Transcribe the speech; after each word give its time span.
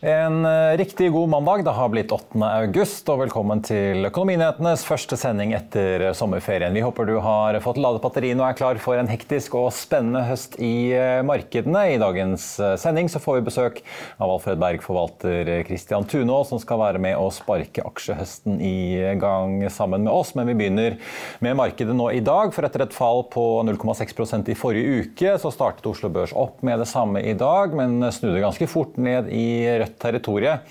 En 0.00 0.44
eh, 0.44 0.76
riktig 0.76 1.12
god 1.12 1.28
mandag. 1.28 1.64
Det 1.64 1.70
har 1.70 1.88
blitt 1.92 2.12
8. 2.12 2.40
august, 2.40 3.08
og 3.12 3.18
velkommen 3.20 3.60
til 3.60 4.06
Økonominyhetenes 4.08 4.80
første 4.88 5.16
sending 5.20 5.50
etter 5.52 6.06
sommerferien. 6.16 6.72
Vi 6.72 6.80
håper 6.80 7.04
du 7.04 7.18
har 7.20 7.58
fått 7.60 7.76
ladet 7.76 8.00
batteriene 8.00 8.40
og 8.40 8.46
er 8.48 8.56
klar 8.56 8.80
for 8.80 8.96
en 8.96 9.10
hektisk 9.12 9.58
og 9.60 9.68
spennende 9.76 10.22
høst 10.24 10.56
i 10.56 10.94
eh, 10.96 11.20
markedene. 11.28 11.82
I 11.92 11.98
dagens 12.00 12.46
eh, 12.64 12.78
sending 12.80 13.12
så 13.12 13.20
får 13.20 13.36
vi 13.36 13.44
besøk 13.50 13.82
av 14.16 14.32
Alfred 14.38 14.62
Berg, 14.62 14.80
forvalter 14.86 15.50
Christian 15.68 16.08
Tunå, 16.08 16.38
som 16.48 16.62
skal 16.64 16.80
være 16.80 17.04
med 17.04 17.20
å 17.20 17.28
sparke 17.36 17.84
aksjehøsten 17.84 18.56
i 18.56 19.04
gang 19.20 19.66
sammen 19.68 20.08
med 20.08 20.14
oss. 20.14 20.32
Men 20.32 20.48
vi 20.48 20.56
begynner 20.62 20.96
med 21.44 21.60
markedet 21.60 21.98
nå 21.98 22.08
i 22.16 22.24
dag, 22.24 22.54
for 22.56 22.64
etter 22.64 22.86
et 22.86 22.96
fall 22.96 23.26
på 23.36 23.46
0,6% 23.68 24.48
i 24.48 24.56
forrige 24.56 25.04
uke, 25.04 25.36
så 25.44 25.52
startet 25.52 25.92
Oslo 25.92 26.08
Børs 26.08 26.32
opp 26.32 26.64
med 26.64 26.80
det 26.80 26.88
samme 26.88 27.20
i 27.20 27.36
dag, 27.36 27.76
men 27.76 28.00
snudde 28.08 28.40
ganske 28.40 28.72
fort 28.78 28.96
ned 28.96 29.28
i 29.28 29.44
rødt 29.76 29.89
territoriet 29.98 30.66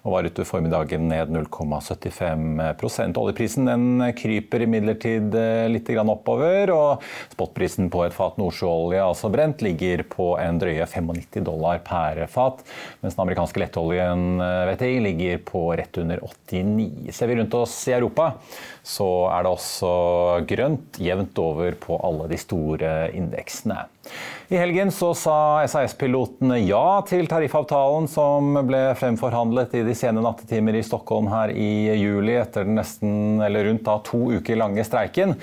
og 0.00 0.14
var 0.14 0.28
utover 0.28 0.48
formiddagen 0.48 1.08
ned 1.10 1.32
0,75% 1.34 3.18
Oljeprisen 3.20 3.68
den 3.68 4.04
kryper 4.16 4.64
imidlertid 4.64 5.34
eh, 5.36 5.66
litt 5.68 5.90
oppover, 6.00 6.72
og 6.72 7.04
spotprisen 7.34 7.90
på 7.92 8.04
et 8.06 8.16
fat 8.16 8.38
nordsjøolje, 8.40 9.02
altså 9.04 9.30
brent, 9.32 9.60
ligger 9.64 10.04
på 10.08 10.32
en 10.40 10.60
drøye 10.62 10.86
95 10.88 11.44
dollar 11.44 11.82
per 11.84 12.22
fat, 12.32 12.64
mens 13.02 13.16
den 13.16 13.24
amerikanske 13.26 13.60
lettoljen 13.60 14.40
eh, 14.40 14.72
VTI 14.72 15.00
ligger 15.04 15.44
på 15.50 15.66
rett 15.76 16.00
under 16.00 16.24
89. 16.24 17.12
Ser 17.12 17.30
vi 17.30 17.40
rundt 17.40 17.58
oss 17.58 17.76
i 17.90 17.96
Europa, 17.98 18.32
så 18.86 19.10
er 19.34 19.44
det 19.44 19.52
også 19.52 19.94
grønt 20.48 21.00
jevnt 21.02 21.42
over 21.42 21.76
på 21.80 22.00
alle 22.06 22.30
de 22.30 22.40
store 22.40 22.94
indeksene. 23.16 23.84
I 24.50 24.56
helgen 24.58 24.88
så 24.90 25.12
sa 25.14 25.62
SAS-pilotene 25.70 26.56
ja 26.64 26.98
til 27.06 27.28
tariffavtalen 27.30 28.08
som 28.10 28.56
ble 28.66 28.80
fremforhandlet 28.98 29.76
i 29.78 29.82
de 29.86 29.92
sene 29.94 30.24
nattetimer 30.24 30.74
i 30.74 30.82
Stockholm 30.82 31.28
her 31.30 31.52
i 31.54 31.94
juli 31.94 32.34
etter 32.34 32.66
den 32.66 32.74
nesten, 32.80 33.38
eller 33.46 33.68
rundt 33.68 33.84
da, 33.86 33.94
to 34.02 34.18
uker 34.40 34.58
lange 34.58 34.82
streiken. 34.82 35.36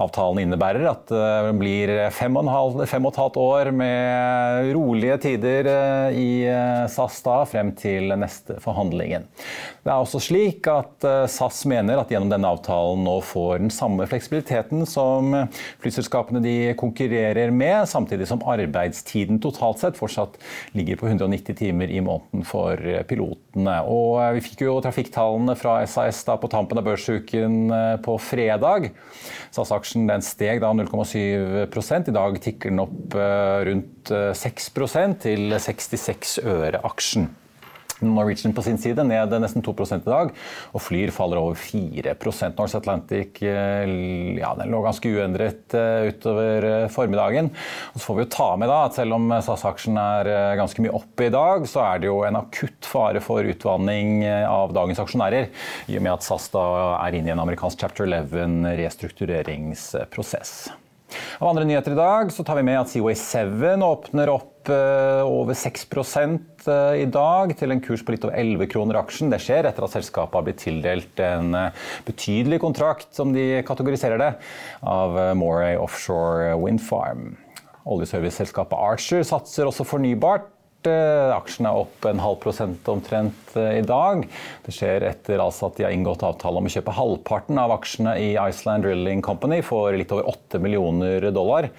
Avtalen 0.00 0.46
innebærer 0.46 0.86
at 0.94 1.12
det 1.12 1.52
blir 1.60 1.92
fem 2.16 2.38
og, 2.40 2.48
halv, 2.48 2.86
fem 2.88 3.04
og 3.04 3.12
et 3.12 3.20
halvt 3.20 3.36
år 3.42 3.70
med 3.76 4.70
rolige 4.78 5.18
tider 5.26 5.68
eh, 5.74 6.16
i 6.16 6.30
eh, 6.48 6.86
SAS 6.88 7.20
da, 7.26 7.42
frem 7.44 7.74
til 7.76 8.16
neste 8.16 8.56
forhandlingen. 8.64 9.28
Det 9.84 9.92
er 9.92 10.00
også 10.00 10.22
slik 10.24 10.64
at 10.72 11.04
eh, 11.04 11.26
SAS 11.28 11.66
mener 11.68 12.00
at 12.00 12.16
gjennom 12.16 12.32
denne 12.32 12.54
avtalen 12.56 13.04
nå 13.04 13.18
får 13.28 13.60
den 13.66 13.76
samme 13.76 14.08
fleksibiliteten 14.08 14.88
som 14.88 15.36
flyselskapene 15.84 16.40
de 16.40 16.56
konkurrerer 16.80 17.52
med, 17.52 17.84
samtidig 17.84 18.03
som 18.28 18.42
arbeidstiden 18.48 19.40
totalt 19.42 19.80
sett 19.82 19.98
fortsatt 19.98 20.38
ligger 20.76 20.98
på 21.00 21.08
190 21.10 21.56
timer 21.58 21.90
i 21.90 22.00
måneden 22.04 22.44
for 22.46 22.80
pilotene. 23.08 23.76
Og 23.90 24.18
vi 24.36 24.44
fikk 24.44 24.64
jo 24.66 24.78
trafikktallene 24.84 25.56
fra 25.58 25.80
SAS 25.88 26.24
da 26.28 26.38
på 26.40 26.50
tampen 26.52 26.80
av 26.80 26.86
børsuken 26.88 27.60
eh, 27.74 27.94
på 28.04 28.16
fredag. 28.22 28.90
SAS-aksjen 29.54 30.08
steg 30.24 30.62
da 30.64 30.72
0,7 30.74 32.08
I 32.08 32.16
dag 32.16 32.40
tikker 32.42 32.72
den 32.72 32.82
opp 32.84 33.16
eh, 33.18 33.62
rundt 33.70 34.12
6% 34.12 35.24
til 35.24 35.56
66 35.58 36.38
øre 36.44 36.82
aksjen. 36.84 37.30
Norwegian 38.00 38.54
på 38.54 38.62
sin 38.62 38.78
side 38.78 39.04
ned 39.06 39.34
nesten 39.40 39.62
2% 39.62 40.02
i 40.02 40.10
dag, 40.10 40.32
og 40.74 40.82
Flyr 40.82 41.12
faller 41.14 41.40
over 41.40 41.58
4 41.58 42.14
Norse 42.56 42.78
Atlantic 42.78 43.42
eh, 43.42 43.84
ja, 44.38 44.52
den 44.58 44.72
lå 44.72 44.82
ganske 44.84 45.10
uendret 45.10 45.74
eh, 45.76 46.10
utover 46.10 46.68
eh, 46.70 46.86
formiddagen. 46.92 47.50
Og 47.92 48.00
så 48.00 48.06
får 48.08 48.18
vi 48.18 48.26
jo 48.26 48.32
ta 48.34 48.50
med 48.60 48.70
da, 48.70 48.80
at 48.88 48.98
Selv 48.98 49.16
om 49.16 49.32
SAS-aksjen 49.32 49.98
er 50.00 50.30
ganske 50.58 50.84
mye 50.84 50.94
oppe 50.94 51.26
i 51.26 51.32
dag, 51.34 51.66
så 51.68 51.82
er 51.84 52.00
det 52.00 52.08
jo 52.08 52.20
en 52.26 52.38
akutt 52.38 52.86
fare 52.88 53.22
for 53.24 53.46
utvanning 53.46 54.22
av 54.24 54.72
dagens 54.76 55.02
aksjonærer, 55.02 55.50
i 55.90 55.98
og 55.98 56.06
med 56.06 56.14
at 56.14 56.26
SAS 56.26 56.48
da 56.54 56.64
er 57.00 57.18
inne 57.18 57.32
i 57.32 57.34
en 57.34 57.42
amerikansk 57.42 57.82
chapter 57.84 58.06
11 58.06 58.70
restruktureringsprosess. 58.80 60.56
Av 61.40 61.50
andre 61.50 61.64
nyheter 61.68 61.92
i 61.94 61.98
dag 61.98 62.32
så 62.32 62.44
tar 62.46 62.58
vi 62.60 62.66
med 62.66 62.80
at 62.80 62.90
Seaway 62.92 63.16
7 63.18 63.84
åpner 63.84 64.32
opp 64.32 64.50
over 64.64 65.52
6 65.52 65.82
i 66.96 67.04
dag, 67.12 67.50
til 67.58 67.74
en 67.74 67.82
kurs 67.84 68.00
på 68.00 68.14
litt 68.14 68.24
over 68.24 68.38
11 68.40 68.70
kroner 68.72 68.96
aksjen. 69.02 69.28
Det 69.28 69.42
skjer 69.44 69.68
etter 69.68 69.84
at 69.84 69.92
selskapet 69.92 70.38
har 70.38 70.46
blitt 70.46 70.62
tildelt 70.62 71.20
en 71.20 71.52
betydelig 72.06 72.62
kontrakt, 72.62 73.10
som 73.12 73.34
de 73.36 73.60
kategoriserer 73.68 74.22
det, 74.22 74.30
av 74.80 75.36
Moray 75.36 75.76
Offshore 75.76 76.54
Wind 76.62 76.80
Farm. 76.80 77.34
Oljeserviceselskapet 77.84 78.78
Archer 78.80 79.20
satser 79.28 79.68
også 79.68 79.84
fornybart. 79.84 80.48
Aksjen 80.90 81.68
er 81.68 81.78
opp 81.84 82.04
en 82.08 82.20
halv 82.20 82.40
prosent 82.42 82.88
omtrent 82.90 83.54
i 83.56 83.82
dag. 83.86 84.24
Det 84.64 84.74
skjer 84.74 85.06
etter 85.08 85.42
altså 85.42 85.68
at 85.68 85.78
de 85.78 85.86
har 85.86 85.94
inngått 85.94 86.24
avtale 86.26 86.60
om 86.60 86.68
å 86.68 86.72
kjøpe 86.72 86.96
halvparten 86.96 87.60
av 87.60 87.72
aksjene 87.76 88.16
i 88.20 88.32
Iceland 88.34 88.84
Drilling 88.86 89.22
Company 89.24 89.60
for 89.64 89.96
litt 89.96 90.12
over 90.14 90.28
8 90.32 90.60
millioner 90.64 91.30
dollar. 91.34 91.70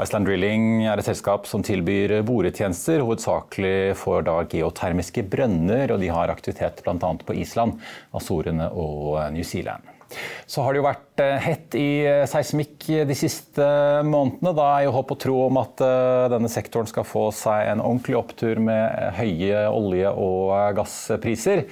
Iceland 0.00 0.28
Drilling 0.28 0.86
er 0.88 1.00
et 1.00 1.08
selskap 1.08 1.48
som 1.48 1.64
tilbyr 1.64 2.18
boretjenester, 2.26 3.04
hovedsakelig 3.04 3.94
for 4.00 4.24
da 4.24 4.38
geotermiske 4.48 5.26
brønner, 5.32 5.92
og 5.92 6.00
de 6.00 6.12
har 6.12 6.32
aktivitet 6.32 6.80
bl.a. 6.84 6.96
på 6.98 7.36
Island, 7.36 7.80
Azorene 8.16 8.70
og 8.72 9.18
New 9.36 9.44
Zealand. 9.44 9.91
Så 10.46 10.64
har 10.64 10.72
det 10.72 10.82
jo 10.82 10.86
vært 10.86 11.22
hett 11.42 11.76
i 11.78 12.04
seismikk 12.28 12.86
de 13.08 13.16
siste 13.16 13.64
månedene. 14.06 14.54
Da 14.56 14.66
er 14.76 14.86
jo 14.86 14.94
håp 14.96 15.14
og 15.14 15.20
tro 15.22 15.36
om 15.46 15.60
at 15.60 15.82
denne 16.32 16.50
sektoren 16.52 16.88
skal 16.90 17.06
få 17.06 17.28
seg 17.36 17.70
en 17.70 17.82
ordentlig 17.84 18.18
opptur 18.18 18.60
med 18.62 19.16
høye 19.18 19.64
olje- 19.70 20.12
og 20.12 20.52
gasspriser. 20.76 21.64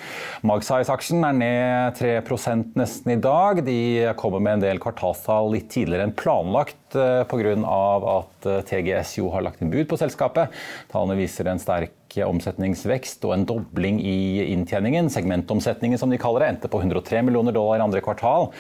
Magsize-aksjen 0.47 1.25
er 1.27 1.39
ned 1.41 2.01
3% 2.01 2.77
nesten 2.81 3.15
i 3.17 3.21
dag. 3.21 3.63
De 3.67 3.79
kommer 4.21 4.43
med 4.45 4.59
en 4.59 4.67
del 4.69 4.83
kvartalstall 4.83 5.53
litt 5.55 5.71
tidligere 5.73 6.09
enn 6.09 6.17
planlagt 6.17 6.77
pga. 6.91 7.57
at 7.61 8.51
TGS 8.69 9.19
jo 9.19 9.31
har 9.35 9.45
lagt 9.47 9.63
inn 9.63 9.73
bud 9.73 9.89
på 9.91 9.99
selskapet. 10.01 10.53
Tallene 10.93 11.19
viser 11.21 11.49
en 11.51 11.63
sterk 11.63 12.00
omsetningsvekst 12.27 13.25
og 13.29 13.35
en 13.37 13.47
dobling 13.49 14.01
i 14.03 14.51
inntjeningen. 14.51 15.11
Segmentomsetningen 15.13 16.01
som 16.01 16.11
de 16.11 16.19
kaller 16.21 16.45
det, 16.45 16.53
endte 16.55 16.71
på 16.73 16.83
103 16.83 17.23
millioner 17.27 17.55
dollar 17.55 17.79
i 17.79 17.85
andre 17.87 18.03
kvartal 18.05 18.51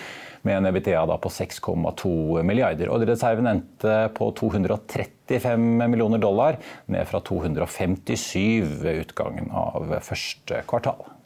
med 0.46 0.56
en 0.56 0.70
EBITDA 0.70 1.18
på 1.20 1.32
6,2 1.34 2.42
milliarder. 2.46 2.88
Ordrereserven 2.94 3.50
endte 3.50 3.96
på 4.16 4.30
235 4.38 5.68
millioner 5.82 6.22
dollar, 6.22 6.60
ned 6.86 7.08
fra 7.10 7.20
257 7.20 8.80
ved 8.80 9.04
utgangen 9.04 9.50
av 9.52 9.98
første 10.06 10.62
kvartal. 10.70 11.19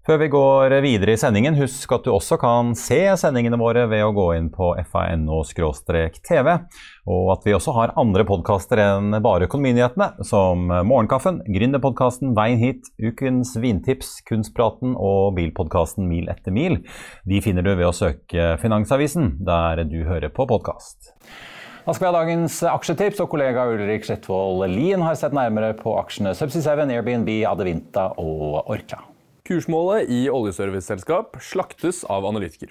Før 0.00 0.16
vi 0.16 0.30
går 0.32 0.72
videre 0.80 1.12
i 1.12 1.18
sendingen, 1.20 1.58
husk 1.60 1.90
at 1.92 2.06
du 2.06 2.14
også 2.14 2.38
kan 2.40 2.70
se 2.78 3.02
sendingene 3.20 3.58
våre 3.60 3.82
ved 3.90 4.00
å 4.00 4.14
gå 4.16 4.30
inn 4.38 4.46
på 4.48 4.70
fano-tv, 4.88 6.48
og 7.04 7.26
at 7.34 7.44
vi 7.44 7.52
også 7.52 7.74
har 7.76 7.92
andre 8.00 8.24
podkaster 8.24 8.80
enn 8.80 9.18
bare 9.20 9.44
Økonominyhetene, 9.44 10.24
som 10.24 10.64
Morgenkaffen, 10.88 11.42
Gründerpodkasten 11.44 12.32
Veien 12.38 12.62
hit, 12.62 12.88
Ukens 12.96 13.52
vintips, 13.60 14.16
Kunstpraten 14.24 14.96
og 14.96 15.36
bilpodkasten 15.36 16.08
Mil 16.08 16.32
etter 16.32 16.56
mil. 16.56 16.80
De 17.28 17.44
finner 17.44 17.68
du 17.68 17.74
ved 17.74 17.90
å 17.90 17.92
søke 17.92 18.54
Finansavisen, 18.64 19.34
der 19.44 19.84
du 19.84 20.00
hører 20.08 20.32
på 20.32 20.48
podkast. 20.48 21.12
Da 21.84 21.92
skal 21.92 22.06
vi 22.06 22.08
ha 22.08 22.16
dagens 22.22 22.62
aksjetips, 22.72 23.20
og 23.20 23.28
kollega 23.36 23.68
Ulrik 23.68 24.08
Slettvold 24.08 24.64
Lien 24.72 25.04
har 25.04 25.20
sett 25.20 25.36
nærmere 25.36 25.76
på 25.76 25.92
aksjene 26.00 26.32
Subsea 26.32 26.72
7, 26.72 26.88
Airbnb, 26.88 27.34
Adevinta 27.52 28.14
og 28.16 28.62
Orkla. 28.64 29.04
Kursmålet 29.50 30.06
i 30.06 30.28
oljeserviceselskap 30.30 31.34
slaktes 31.42 32.04
av 32.06 32.22
analytiker. 32.28 32.68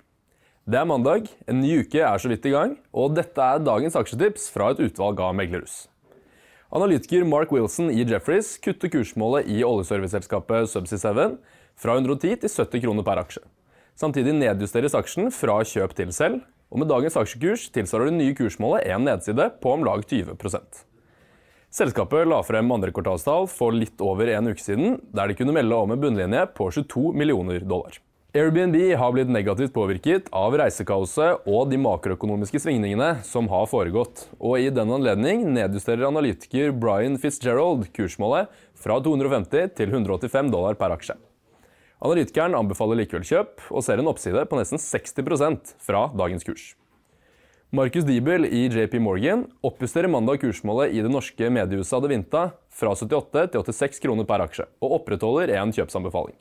Det 0.63 0.77
er 0.79 0.85
mandag, 0.87 1.25
en 1.43 1.57
ny 1.59 1.81
uke 1.81 1.99
er 1.99 2.21
så 2.23 2.29
vidt 2.31 2.45
i 2.47 2.53
gang, 2.53 2.77
og 2.95 3.17
dette 3.17 3.35
er 3.43 3.59
dagens 3.59 3.97
aksjetips 3.99 4.45
fra 4.53 4.69
et 4.71 4.79
utvalg 4.85 5.19
av 5.19 5.33
meglerhus. 5.35 5.89
Analytiker 6.71 7.27
Mark 7.27 7.51
Wilson 7.51 7.91
i 7.91 8.05
Jefferies 8.07 8.53
kutter 8.63 8.93
kursmålet 8.93 9.51
i 9.51 9.59
oljeserviceselskapet 9.67 10.71
Subsea 10.71 11.01
7 11.03 11.35
fra 11.83 11.97
110 11.99 12.45
til 12.45 12.55
70 12.55 12.85
kroner 12.85 13.07
per 13.09 13.25
aksje. 13.25 13.43
Samtidig 13.99 14.37
nedjusteres 14.39 14.95
aksjen 14.95 15.33
fra 15.35 15.59
kjøp 15.67 15.97
til 15.99 16.15
selv, 16.15 16.45
og 16.71 16.79
med 16.79 16.93
dagens 16.93 17.19
aksjekurs 17.19 17.67
tilsvarer 17.75 18.07
det 18.07 18.21
nye 18.21 18.39
kursmålet 18.39 18.87
en 18.87 19.03
nedside 19.03 19.51
på 19.59 19.75
om 19.75 19.83
lag 19.83 20.07
20 20.07 20.39
Selskapet 21.69 22.25
la 22.25 22.39
frem 22.41 22.71
andre 22.73 22.89
kvartalstall 22.89 23.45
for 23.51 23.75
litt 23.77 24.01
over 24.01 24.31
en 24.33 24.49
uke 24.49 24.63
siden, 24.63 24.95
der 25.13 25.29
de 25.29 25.35
kunne 25.37 25.53
melde 25.53 25.77
om 25.77 25.91
en 25.93 25.99
bunnlinje 26.01 26.47
på 26.57 26.71
22 26.73 27.11
millioner 27.13 27.61
dollar. 27.61 27.99
Airbnb 28.33 28.75
har 28.97 29.13
blitt 29.13 29.29
negativt 29.29 29.73
påvirket 29.73 30.31
av 30.33 30.57
reisekaoset 30.57 31.45
og 31.49 31.69
de 31.69 31.77
makroøkonomiske 31.81 32.61
svingningene 32.61 33.23
som 33.25 33.49
har 33.53 33.69
foregått, 33.69 34.25
og 34.41 34.57
i 34.57 34.73
den 34.73 34.89
anledning 34.97 35.45
nedjusterer 35.53 36.09
analytiker 36.09 36.73
Brian 36.73 37.21
Fitzgerald 37.21 37.85
kursmålet 37.93 38.49
fra 38.73 38.97
250 39.05 39.73
til 39.77 39.93
185 39.93 40.53
dollar 40.53 40.77
per 40.77 40.97
aksje. 40.97 41.17
Analytikeren 42.01 42.57
anbefaler 42.57 43.03
likevel 43.03 43.25
kjøp, 43.29 43.65
og 43.69 43.85
ser 43.85 44.01
en 44.01 44.09
oppside 44.09 44.45
på 44.49 44.57
nesten 44.57 44.81
60% 44.81 45.73
fra 45.85 46.07
dagens 46.17 46.49
kurs. 46.49 46.71
Markus 47.71 48.01
Diebel 48.03 48.45
i 48.45 48.63
JP 48.65 48.95
Morgan 48.99 49.43
oppjusterer 49.61 50.09
mandag 50.09 50.39
kursmålet 50.41 50.89
i 50.89 51.03
det 51.05 51.09
norske 51.13 51.51
mediehuset 51.53 51.99
Adevinta 51.99 52.47
fra 52.73 52.95
78 52.97 53.43
til 53.53 53.61
86 53.61 53.99
kroner 54.01 54.25
per 54.25 54.41
aksje, 54.41 54.65
og 54.81 54.95
opprettholder 54.97 55.53
en 55.53 55.69
kjøpsanbefaling. 55.77 56.33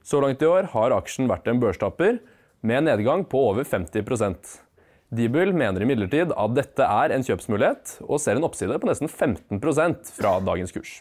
Så 0.00 0.22
langt 0.24 0.40
i 0.40 0.48
år 0.48 0.70
har 0.72 0.94
aksjen 0.96 1.28
vært 1.28 1.50
en 1.52 1.60
børstapper, 1.60 2.22
med 2.64 2.78
en 2.78 2.88
nedgang 2.88 3.26
på 3.28 3.42
over 3.50 3.68
50% 3.68 4.54
Diebel 5.12 5.52
mener 5.52 5.84
imidlertid 5.84 6.32
at 6.32 6.56
dette 6.56 6.88
er 6.88 7.12
en 7.12 7.26
kjøpsmulighet, 7.28 7.98
og 8.08 8.16
ser 8.24 8.40
en 8.40 8.48
oppside 8.48 8.80
på 8.80 8.88
nesten 8.88 9.12
15% 9.12 10.14
fra 10.16 10.38
dagens 10.40 10.72
kurs. 10.72 10.94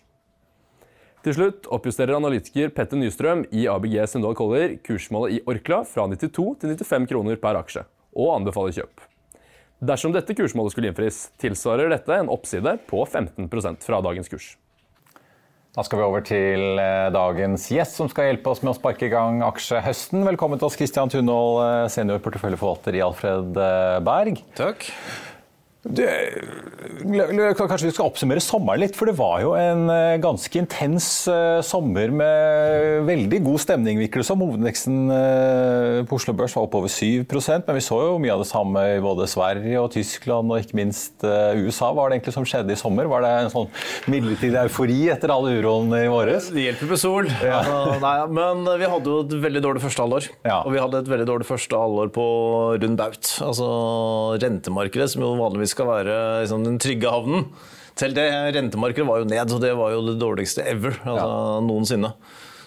Til 1.23 1.39
slutt 1.39 1.71
oppjusterer 1.71 2.19
analytiker 2.19 2.75
Petter 2.75 2.99
Nystrøm 2.99 3.47
i 3.55 3.69
ABG 3.71 4.01
Sundal 4.11 4.35
Collier 4.35 4.75
kursmålet 4.83 5.39
i 5.39 5.41
Orkla 5.47 5.85
fra 5.87 6.09
92 6.11 6.59
til 6.59 6.75
95 6.75 7.09
kroner 7.15 7.39
per 7.39 7.63
aksje, 7.63 7.87
og 8.19 8.35
anbefaler 8.35 8.75
kjøp. 8.81 9.12
Dersom 9.81 10.13
dette 10.13 10.35
kursmålet 10.37 10.75
skulle 10.75 10.91
innfris, 10.91 11.25
tilsvarer 11.41 11.89
dette 11.91 12.19
en 12.19 12.29
oppside 12.31 12.77
på 12.89 13.01
15% 13.07 13.87
fra 13.87 14.01
dagens 14.05 14.29
kurs. 14.31 14.53
Da 15.73 15.81
skal 15.81 15.99
vi 15.99 16.05
over 16.05 16.21
til 16.21 16.77
eh, 16.77 17.07
dagens 17.09 17.63
gjest, 17.73 17.97
som 17.97 18.09
skal 18.11 18.27
hjelpe 18.29 18.51
oss 18.51 18.61
med 18.61 18.75
å 18.75 18.77
sparke 18.77 19.07
i 19.07 19.09
gang 19.09 19.41
aksjehøsten. 19.41 20.21
Velkommen 20.27 20.61
til 20.61 20.67
oss, 20.69 20.77
Christian 20.77 21.09
Tunhold, 21.09 21.63
eh, 21.65 21.85
senior 21.89 22.21
porteføljeforvalter 22.21 22.99
i 22.99 23.01
Alfred 23.01 23.57
eh, 23.57 23.97
Berg. 24.05 24.43
Takk. 24.53 24.85
Du, 25.83 26.00
kanskje 27.59 27.89
vi 27.89 27.91
skal 27.91 28.07
oppsummere 28.07 28.39
sommeren 28.39 28.80
litt, 28.85 28.95
for 28.95 29.09
det 29.09 29.18
var 29.18 29.41
jo 29.44 29.51
en 29.59 29.89
eh, 29.91 30.15
ganske 30.24 30.56
intens 30.56 31.07
uh, 31.27 31.59
sommer 31.65 32.13
med 32.15 33.03
veldig 33.09 33.41
god 33.44 33.59
stemning, 33.59 34.00
virker 34.00 34.24
det 34.24 34.27
som. 34.30 34.39
Hovedindeksen 34.39 35.12
uh, 35.12 36.00
på 36.07 36.15
Oslo 36.15 36.35
Børs 36.39 36.56
var 36.56 36.69
oppover 36.69 36.88
7 36.88 37.27
men 37.27 37.75
vi 37.75 37.83
så 37.83 37.97
jo 38.00 38.15
mye 38.21 38.31
av 38.31 38.44
det 38.44 38.47
samme 38.47 38.83
i 38.94 39.01
både 39.03 39.27
Sverige 39.27 39.81
og 39.81 39.91
Tyskland 39.91 40.51
og 40.53 40.63
ikke 40.63 40.77
minst 40.80 41.24
USA. 41.24 41.89
Hva 41.91 42.03
var 42.03 42.09
det 42.09 42.18
egentlig 42.19 42.35
som 42.38 42.47
skjedde 42.47 42.75
i 42.75 42.80
sommer? 42.80 43.09
Var 43.12 43.24
det 43.25 43.31
en 43.41 43.51
sånn 43.51 43.69
midlertidig 44.12 44.59
eufori 44.63 44.97
etter 45.12 45.33
alle 45.33 45.57
uroen 45.59 45.91
i 45.97 46.06
våres? 46.12 46.47
Det 46.53 46.68
hjelper 46.68 46.91
med 46.94 47.01
sol. 47.01 47.30
Ja. 47.44 47.59
Nei, 48.06 48.15
men 48.31 48.63
vi 48.80 48.89
hadde 48.94 49.12
jo 49.12 49.19
et 49.25 49.35
veldig 49.47 49.63
dårlig 49.65 49.83
første 49.83 50.06
halvår. 50.06 50.30
Ja. 50.47 50.62
Og 50.63 50.75
vi 50.75 50.81
hadde 50.83 51.03
et 51.03 51.12
veldig 51.12 51.27
dårlig 51.30 51.50
første 51.50 51.83
halvår 51.83 52.13
på 52.15 52.27
rund 52.83 53.00
baut. 53.00 53.35
Altså 53.44 53.69
rentemarkedet, 54.44 55.12
som 55.13 55.25
jo 55.25 55.33
vanligvis 55.39 55.72
skal 55.73 55.89
være 55.89 56.17
liksom, 56.43 56.65
den 56.67 56.79
trygge 56.81 57.11
havnen. 57.11 57.47
Selv 57.99 58.17
det 58.17 58.25
rentemarkedet 58.55 59.05
var 59.05 59.21
jo 59.21 59.29
ned, 59.29 59.51
og 59.53 59.61
det 59.61 59.73
var 59.77 59.93
jo 59.93 60.01
det 60.07 60.15
dårligste 60.21 60.65
ever 60.65 60.95
altså, 61.03 61.27
ja. 61.27 61.59
noensinne. 61.67 62.13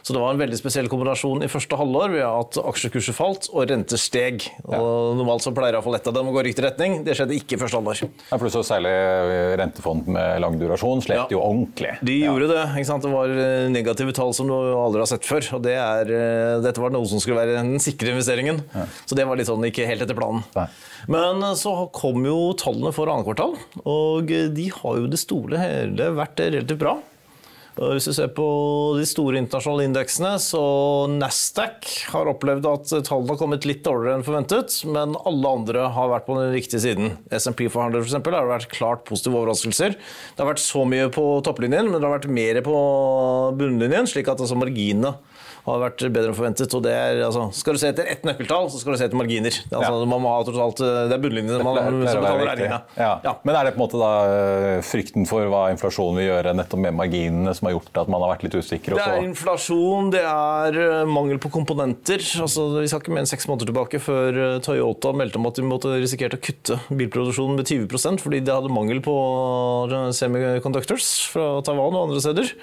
Så 0.06 0.14
det 0.14 0.20
var 0.22 0.30
en 0.30 0.38
veldig 0.38 0.54
spesiell 0.54 0.86
kombinasjon 0.86 1.42
i 1.42 1.48
første 1.50 1.74
halvår 1.74 2.12
ved 2.12 2.22
at 2.22 2.56
aksjekurser 2.62 3.14
falt 3.16 3.48
og 3.50 3.64
renter 3.66 3.98
steg. 3.98 4.44
Ja. 4.62 4.78
Og 4.78 5.16
normalt 5.18 5.42
så 5.42 5.50
pleier 5.54 5.74
iallfall 5.74 5.96
ett 5.98 6.06
av 6.06 6.14
dem 6.14 6.28
å 6.30 6.34
gå 6.36 6.44
i 6.44 6.46
riktig 6.46 6.62
retning. 6.62 7.00
Det 7.02 7.16
skjedde 7.18 7.34
ikke 7.34 7.56
i 7.56 7.58
første 7.58 7.80
halvår. 7.80 8.04
Ja, 8.30 8.38
for 8.38 8.46
så 8.54 8.62
Særlig 8.66 8.92
rentefond 9.58 10.08
med 10.10 10.40
lang 10.42 10.56
durasjon 10.58 11.02
slet 11.02 11.18
ja. 11.18 11.24
jo 11.30 11.40
ordentlig. 11.42 11.92
De 12.06 12.16
gjorde 12.20 12.48
det. 12.52 12.62
ikke 12.78 12.88
sant? 12.88 13.02
Det 13.02 13.10
var 13.12 13.34
eh, 13.34 13.66
negative 13.70 14.14
tall 14.14 14.30
som 14.34 14.50
du 14.50 14.54
aldri 14.54 15.02
har 15.02 15.10
sett 15.10 15.26
før. 15.26 15.42
og 15.58 15.66
det 15.66 15.74
er, 15.74 16.14
eh, 16.20 16.54
Dette 16.62 16.82
var 16.82 16.94
noe 16.94 17.06
som 17.10 17.22
skulle 17.22 17.42
være 17.42 17.58
den 17.58 17.82
sikre 17.82 18.14
investeringen. 18.14 18.62
Så 19.06 19.18
det 19.18 19.26
var 19.26 19.38
litt 19.38 19.50
sånn 19.50 19.66
ikke 19.66 19.86
helt 19.90 20.06
etter 20.06 20.18
planen. 20.18 20.46
Nei. 20.54 20.68
Men 21.10 21.42
eh, 21.50 21.58
så 21.58 21.74
kom 21.94 22.22
jo 22.26 22.54
tallene 22.58 22.94
for 22.94 23.10
annet 23.10 23.26
kvartal, 23.26 23.58
og 23.82 24.30
de 24.30 24.70
har 24.78 25.02
jo 25.02 25.10
det 25.10 25.22
store 25.22 25.66
hele 25.66 26.10
vært 26.14 26.46
relativt 26.46 26.82
bra. 26.86 26.96
Hvis 27.76 28.06
vi 28.08 28.14
ser 28.16 28.30
på 28.32 28.44
de 28.96 29.04
store 29.04 29.36
internasjonale 29.36 29.84
indeksene, 29.84 30.30
så 30.40 30.60
Nasdaq 31.12 31.84
har 32.08 32.30
opplevd 32.30 32.68
at 32.70 32.92
tallene 33.04 33.34
har 33.34 33.40
kommet 33.42 33.66
litt 33.68 33.82
dårligere 33.84 34.16
enn 34.16 34.24
forventet, 34.24 34.78
men 34.88 35.12
alle 35.28 35.52
andre 35.58 35.84
har 35.92 36.08
vært 36.14 36.24
på 36.24 36.38
den 36.38 36.54
riktige 36.54 36.80
siden. 36.80 37.12
SMP 37.28 37.66
400 37.66 38.00
for 38.00 38.08
eksempel, 38.08 38.38
har 38.38 38.48
vært 38.48 38.72
klart 38.72 39.04
positive 39.08 39.36
overraskelser. 39.42 39.98
Det 39.98 40.40
har 40.40 40.48
vært 40.54 40.64
så 40.64 40.86
mye 40.88 41.10
på 41.12 41.26
topplinjen, 41.44 41.90
men 41.90 42.00
det 42.00 42.08
har 42.08 42.16
vært 42.16 42.32
mer 42.32 42.62
på 42.64 42.78
bunnlinjen, 43.60 44.08
slik 44.08 44.32
at 44.32 44.40
altså 44.40 44.56
marginene 44.56 45.12
har 45.66 45.80
vært 45.82 46.04
bedre 46.14 46.30
enn 46.30 46.36
forventet. 46.36 46.74
og 46.78 46.82
det 46.84 46.92
er, 46.94 47.20
altså, 47.26 47.48
Skal 47.56 47.76
du 47.76 47.82
se 47.82 47.90
etter 47.90 48.06
ett 48.10 48.26
nøkkeltall, 48.26 48.68
så 48.70 48.80
skal 48.80 48.94
du 48.94 49.00
se 49.00 49.08
etter 49.08 49.18
marginer. 49.18 49.50
Det, 49.50 49.74
altså, 49.74 49.98
ja. 49.98 50.08
man 50.12 50.22
må 50.22 50.32
ha 50.32 50.44
totalt, 50.46 50.82
det 50.82 51.16
er 51.16 51.22
bunnlinjene 51.22 51.66
man 51.66 52.00
betaler 52.04 52.44
regninga. 52.52 52.80
Ja. 52.94 53.10
Ja. 53.24 53.34
Men 53.46 53.58
er 53.58 53.68
det 53.68 53.74
på 53.74 53.80
en 53.80 53.84
måte 53.84 54.00
da 54.00 54.12
eh, 54.30 54.84
frykten 54.86 55.26
for 55.28 55.48
hva 55.50 55.66
inflasjonen 55.74 56.20
vil 56.20 56.28
gjøre 56.28 56.54
nettopp 56.56 56.84
med 56.86 56.96
marginene 57.00 57.54
som 57.56 57.68
har 57.68 57.76
gjort 57.76 58.02
at 58.04 58.12
man 58.12 58.22
har 58.24 58.34
vært 58.36 58.46
litt 58.46 58.58
usikker? 58.60 58.96
Det 58.96 59.08
er 59.16 59.26
inflasjon, 59.26 60.12
det 60.14 60.22
er 60.22 60.80
eh, 60.84 61.02
mangel 61.10 61.42
på 61.42 61.50
komponenter. 61.54 62.22
Altså, 62.44 62.68
vi 62.78 62.86
skal 62.90 63.02
ikke 63.02 63.16
mer 63.16 63.24
enn 63.24 63.32
seks 63.32 63.48
måneder 63.50 63.72
tilbake 63.72 64.02
før 64.02 64.40
eh, 64.46 64.56
Toyota 64.64 65.14
meldte 65.16 65.42
om 65.42 65.50
at 65.50 65.58
de 65.58 65.66
måtte 65.66 65.96
risikerte 65.98 66.38
å 66.38 66.44
kutte 66.46 66.80
bilproduksjonen 66.92 67.58
med 67.58 67.70
20% 67.70 68.22
fordi 68.22 68.42
de 68.46 68.54
hadde 68.54 68.72
mangel 68.72 69.02
på 69.04 69.14
semiconductors 70.16 71.10
fra 71.32 71.56
Taiwan 71.66 71.96
og 71.96 72.08
andre 72.08 72.22
steder. 72.22 72.54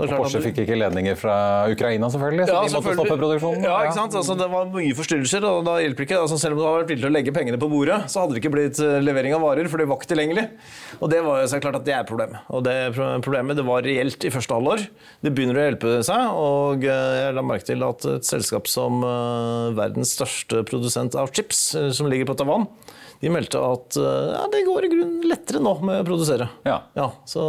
Og 0.00 0.08
Porsche 0.08 0.40
fikk 0.40 0.62
ikke 0.62 0.76
ledninger 0.78 1.16
fra 1.18 1.34
Ukraina, 1.70 2.08
selvfølgelig, 2.12 2.46
så 2.48 2.54
ja, 2.54 2.60
de 2.64 2.76
måtte 2.76 2.94
stoppe 2.96 3.16
produksjonen. 3.20 3.66
Ja, 3.66 3.74
ikke 3.84 3.96
sant? 3.98 4.16
Altså, 4.18 4.36
det 4.38 4.48
var 4.52 4.70
mye 4.72 4.96
forstyrrelser, 4.96 5.46
og 5.48 5.66
da 5.68 5.76
hjelper 5.82 6.06
ikke 6.06 6.20
altså, 6.22 6.38
Selv 6.40 6.56
om 6.56 6.62
du 6.62 6.64
har 6.64 6.78
vært 6.80 6.92
villig 6.92 7.04
til 7.04 7.10
å 7.10 7.12
legge 7.12 7.34
pengene 7.36 7.60
på 7.60 7.68
bordet, 7.70 7.98
så 8.12 8.22
hadde 8.22 8.36
det 8.36 8.42
ikke 8.42 8.54
blitt 8.54 8.80
eh, 8.82 8.98
levering 9.04 9.36
av 9.36 9.44
varer, 9.44 9.68
for 9.70 9.82
det 9.82 9.88
var 9.90 10.00
ikke 10.00 10.12
tilgjengelig. 10.14 10.46
Og 10.98 11.12
det 11.12 11.20
var 11.26 11.42
jo 11.42 11.50
så 11.52 11.60
klart 11.62 11.78
at 11.82 11.86
det 11.88 11.96
er 11.98 12.08
problemet. 12.08 12.48
Og 12.52 12.64
det 12.66 12.76
problemet 12.96 13.58
det 13.58 13.66
var 13.68 13.84
reelt 13.86 14.24
i 14.24 14.32
første 14.32 14.56
halvår. 14.56 14.86
Det 15.22 15.34
begynner 15.34 15.60
å 15.60 15.68
hjelpe 15.68 15.94
seg, 16.08 16.40
og 16.40 16.88
eh, 16.88 17.12
jeg 17.20 17.36
la 17.36 17.46
merke 17.46 17.68
til 17.68 17.86
at 17.86 18.08
et 18.16 18.26
selskap 18.26 18.70
som 18.70 19.04
uh, 19.04 19.70
verdens 19.76 20.16
største 20.16 20.64
produsent 20.68 21.14
av 21.18 21.30
chips, 21.36 21.60
som 21.92 22.08
ligger 22.08 22.30
på 22.30 22.36
Taiwan, 22.40 22.66
de 23.22 23.30
meldte 23.30 23.60
at 23.62 23.96
ja, 23.98 24.42
det 24.50 24.64
går 24.66 24.86
i 24.86 24.90
grunnen 24.90 25.26
lettere 25.30 25.60
nå 25.62 25.76
med 25.84 26.00
å 26.00 26.06
produsere. 26.06 26.48
Ja. 26.66 26.80
ja 26.98 27.06
så 27.28 27.44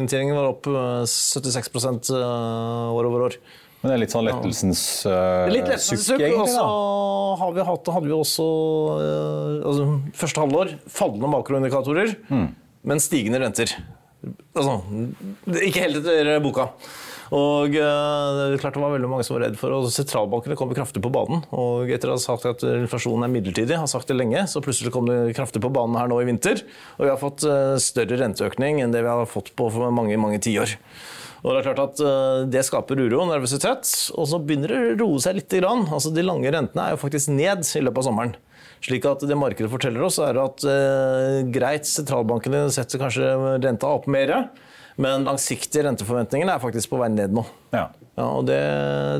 Inntjeningen 0.00 0.36
var 0.36 0.50
opp 0.52 0.68
76 1.10 1.70
uh, 2.14 2.90
år 2.94 3.08
over 3.10 3.28
år. 3.28 3.38
Men 3.84 3.90
det 3.90 3.96
er 3.98 4.00
litt 4.00 4.14
sånn 4.14 4.24
lettelsens 4.24 4.82
uh, 5.04 5.44
litt 5.52 5.66
lettelsens 5.66 6.06
sukk. 6.08 6.22
Og 6.38 6.46
så 6.48 6.68
har 7.40 7.50
vi 7.52 7.66
hatt, 7.68 7.90
hadde 7.96 8.08
vi 8.08 8.14
også 8.16 8.46
uh, 8.96 9.66
altså, 9.68 9.88
første 10.16 10.44
halvår 10.44 10.72
fallende 10.88 11.28
makroindikatorer, 11.34 12.14
mm. 12.30 12.46
men 12.88 13.02
stigende 13.04 13.42
renter. 13.44 13.74
Altså, 14.56 14.78
ikke 15.60 15.84
helt 15.84 16.00
etter 16.00 16.32
boka. 16.44 16.70
Og 17.32 17.76
eh, 17.78 18.42
er 18.44 18.60
klart 18.60 18.76
det 18.76 18.82
var 18.82 18.92
veldig 18.92 19.10
mange 19.10 19.24
som 19.24 19.38
var 19.38 19.46
redd 19.46 19.56
for 19.60 19.72
og 19.72 19.88
Sentralbankene 19.94 20.58
kom 20.58 20.74
kraftig 20.76 21.02
på 21.04 21.12
banen. 21.14 21.46
og 21.56 21.92
Etter 21.94 22.12
å 22.12 22.18
ha 22.18 22.22
sagt 22.22 22.46
at 22.50 22.66
inflasjonen 22.68 23.24
er 23.24 23.32
midlertidig, 23.32 23.78
har 23.80 23.90
sagt 23.90 24.12
det 24.12 24.18
lenge, 24.18 24.44
så 24.50 24.62
plutselig 24.64 24.92
kom 24.94 25.08
det 25.08 25.34
kraftig 25.38 25.62
på 25.64 25.72
banen 25.72 25.96
her 26.00 26.10
nå 26.10 26.20
i 26.20 26.28
vinter. 26.28 26.64
Og 26.98 27.06
vi 27.06 27.12
har 27.12 27.20
fått 27.20 27.46
eh, 27.48 27.74
større 27.82 28.20
renteøkning 28.20 28.82
enn 28.84 28.94
det 28.94 29.04
vi 29.06 29.12
har 29.12 29.30
fått 29.30 29.54
på 29.56 29.70
for 29.72 29.94
mange 29.94 30.20
mange 30.20 30.42
tiår. 30.44 30.76
Og 31.44 31.52
Det 31.52 31.60
er 31.60 31.66
klart 31.68 31.82
at 31.82 32.00
eh, 32.00 32.42
det 32.48 32.64
skaper 32.64 33.00
uro 33.04 33.20
og 33.20 33.30
nervøsitet, 33.32 33.88
og 34.16 34.28
så 34.30 34.40
begynner 34.40 34.72
det 34.72 34.80
å 34.80 34.98
roe 35.04 35.20
seg 35.20 35.36
litt. 35.36 35.56
Altså, 35.60 36.12
de 36.14 36.24
lange 36.24 36.52
rentene 36.52 36.88
er 36.88 36.94
jo 36.94 37.02
faktisk 37.02 37.32
ned 37.32 37.64
i 37.68 37.84
løpet 37.84 38.00
av 38.00 38.06
sommeren. 38.08 38.36
Slik 38.84 39.04
at 39.08 39.24
Det 39.24 39.36
markedet 39.36 39.70
forteller 39.72 40.04
oss, 40.04 40.18
er 40.20 40.40
at 40.40 40.64
eh, 40.68 41.42
greit, 41.52 41.88
sentralbankene 41.88 42.66
setter 42.72 43.00
kanskje 43.00 43.28
renta 43.64 43.92
opp 43.92 44.08
mer, 44.08 44.32
men 44.96 45.24
langsiktige 45.26 45.82
renteforventningene 45.88 46.54
er 46.54 46.62
faktisk 46.62 46.90
på 46.92 46.98
vei 47.00 47.08
ned 47.10 47.32
nå. 47.34 47.44
Ja. 47.74 47.88
Ja, 48.14 48.28
og 48.38 48.44
det, 48.46 48.58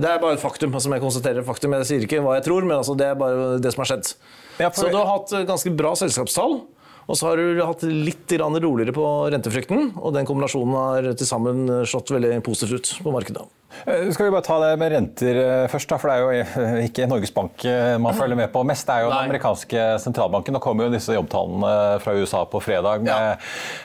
det 0.04 0.07
er 0.07 0.21
bare 0.23 0.37
et 0.37 0.43
faktum. 0.43 0.71
altså 0.76 0.93
Jeg 0.93 1.02
konstaterer 1.02 1.43
faktum. 1.43 1.73
Jeg 1.81 1.87
sier 1.88 2.04
ikke 2.07 2.21
hva 2.23 2.37
jeg 2.37 2.45
tror, 2.47 2.62
men 2.62 2.76
altså 2.78 2.95
det 2.97 3.09
er 3.11 3.16
bare 3.19 3.57
det 3.59 3.73
som 3.75 3.83
har 3.83 3.88
skjedd. 3.90 4.12
Ja, 4.61 4.69
for- 4.71 4.85
Så 4.85 4.90
du 4.93 4.97
har 5.00 5.09
hatt 5.11 5.33
ganske 5.49 5.73
bra 5.75 5.95
selskapstall. 5.99 6.61
Og 7.08 7.18
så 7.20 7.28
har 7.28 7.37
du 7.40 7.61
hatt 7.64 7.82
litt 7.84 8.32
roligere 8.38 8.94
på 8.96 9.04
rentefrykten, 9.34 9.92
og 10.00 10.14
den 10.16 10.25
kombinasjonen 10.28 10.75
har 10.78 11.11
til 11.18 11.28
sammen 11.28 11.66
slått 11.84 12.14
veldig 12.14 12.38
positivt 12.46 12.80
ut 12.80 13.04
på 13.04 13.12
markedet. 13.12 13.44
Eh, 13.90 14.06
Skal 14.14 14.28
vi 14.28 14.30
bare 14.30 14.44
ta 14.46 14.56
det 14.62 14.70
med 14.78 14.92
renter 14.94 15.38
eh, 15.42 15.64
først, 15.68 15.88
da, 15.90 15.99
for 15.99 16.08
det 16.08 16.14
er 16.14 16.23
jo 16.23 16.62
eh, 16.62 16.76
ikke 16.87 17.08
Norges 17.11 17.32
Bank 17.34 17.64
man 18.00 18.14
følger 18.16 18.38
med 18.38 18.52
på 18.54 18.62
mest. 18.66 18.87
Det 18.87 18.94
er 18.94 19.04
jo 19.04 19.11
den 19.11 19.28
amerikanske 19.28 19.87
sentralbanken. 20.04 20.54
Nå 20.54 20.61
kommer 20.62 20.87
jo 20.87 20.94
disse 20.94 21.16
jobbtallene 21.16 21.73
fra 22.04 22.14
USA 22.16 22.44
på 22.49 22.61
fredag 22.64 23.02
med 23.04 23.11
Ja. 23.12 23.37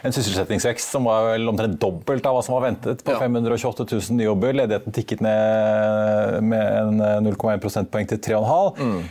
en 0.05 0.13
sysselsettingsvekst 0.15 0.93
som 0.93 1.09
var 1.09 1.31
vel 1.33 1.49
omtrent 1.49 1.79
dobbelt 1.81 2.25
av 2.29 2.37
hva 2.37 2.43
som 2.45 2.55
var 2.55 2.67
ventet, 2.69 3.03
på 3.03 3.17
Ja. 3.17 3.19
528 3.25 3.87
000 3.89 4.19
nye 4.19 4.29
jobber. 4.29 4.53
Ledigheten 4.61 4.93
tikket 4.95 5.25
ned 5.25 6.39
med 6.45 6.77
en 6.83 7.01
eh, 7.01 7.19
0,1 7.33 7.59
prosentpoeng 7.65 8.07
til 8.13 8.21
3,5 8.29 9.01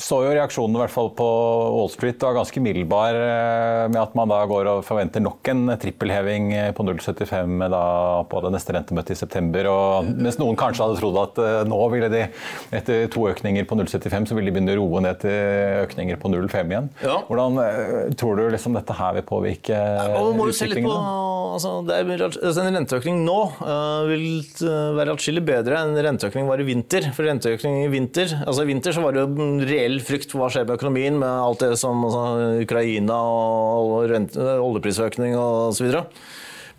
så 0.00 0.18
jo 0.24 0.32
reaksjonen 0.32 0.76
i 0.76 0.80
hvert 0.80 0.92
fall 0.94 1.10
på 1.16 1.26
Wall 1.26 1.90
Street 1.92 2.22
var 2.22 2.36
ganske 2.38 2.62
middelbar 2.64 3.16
eh, 3.18 3.84
med 3.92 4.00
at 4.00 4.14
man 4.16 4.30
da 4.32 4.40
går 4.48 4.70
og 4.70 4.84
forventer 4.86 5.22
nok 5.24 5.50
en 5.52 5.74
trippelheving 5.80 6.52
eh, 6.56 6.70
på 6.76 6.86
0,75 6.86 7.66
da 7.72 7.82
på 8.30 8.42
det 8.44 8.52
neste 8.54 8.76
rentemøtet 8.76 9.16
i 9.16 9.20
september. 9.20 9.68
Og 9.72 10.08
mens 10.12 10.38
noen 10.40 10.58
kanskje 10.58 10.86
hadde 10.86 11.00
trodd 11.00 11.20
at 11.22 11.42
eh, 11.42 11.58
nå 11.68 11.80
ville 11.92 12.08
de 12.12 12.24
etter 12.78 13.08
to 13.12 13.26
økninger 13.30 13.68
på 13.68 13.78
0,75 13.78 14.30
så 14.30 14.38
ville 14.38 14.48
de 14.48 14.56
begynne 14.56 14.76
å 14.76 14.80
roe 14.80 15.02
ned 15.04 15.20
til 15.22 15.82
økninger 15.84 16.20
på 16.22 16.32
0,5 16.32 16.72
igjen. 16.72 16.88
Ja. 17.04 17.18
Hvordan 17.28 17.60
eh, 17.62 18.14
tror 18.18 18.40
du 18.40 18.46
liksom 18.54 18.76
dette 18.78 18.96
her 18.96 19.18
vil 19.18 19.26
påvirke 19.28 19.76
ja, 19.76 20.22
må 20.36 20.48
jo 20.48 20.56
se 20.56 20.68
litt 20.70 20.84
på, 20.84 20.92
altså, 21.56 21.74
altså, 21.84 22.64
En 22.64 22.76
renteøkning 22.78 23.22
nå 23.26 23.38
uh, 23.60 24.08
vil 24.08 24.26
eh, 24.40 24.90
være 24.96 25.16
atskillig 25.16 25.44
bedre 25.46 25.82
enn 25.82 25.96
renteøkning 26.08 26.48
var 26.48 26.62
i 26.62 26.66
vinter. 26.66 27.10
For 27.16 27.28
renteøkning 27.28 27.82
i 27.84 27.90
vinter 27.92 28.36
altså 28.40 28.64
i 28.64 28.70
vinter 28.70 28.94
så 28.94 29.01
var 29.04 29.14
det 29.14 29.24
jo 29.24 29.46
en 29.46 29.64
reell 29.68 29.98
frykt 30.04 30.32
for 30.32 30.42
hva 30.42 30.52
skjer 30.52 30.68
med 30.68 30.76
økonomien 30.78 31.18
med 31.20 31.28
alt 31.30 31.64
det 31.64 31.74
som 31.80 32.04
altså, 32.06 32.22
Ukraina 32.62 33.18
og 33.18 34.06
rente, 34.12 34.54
oljeprisøkning 34.62 35.36
videre. 35.82 36.06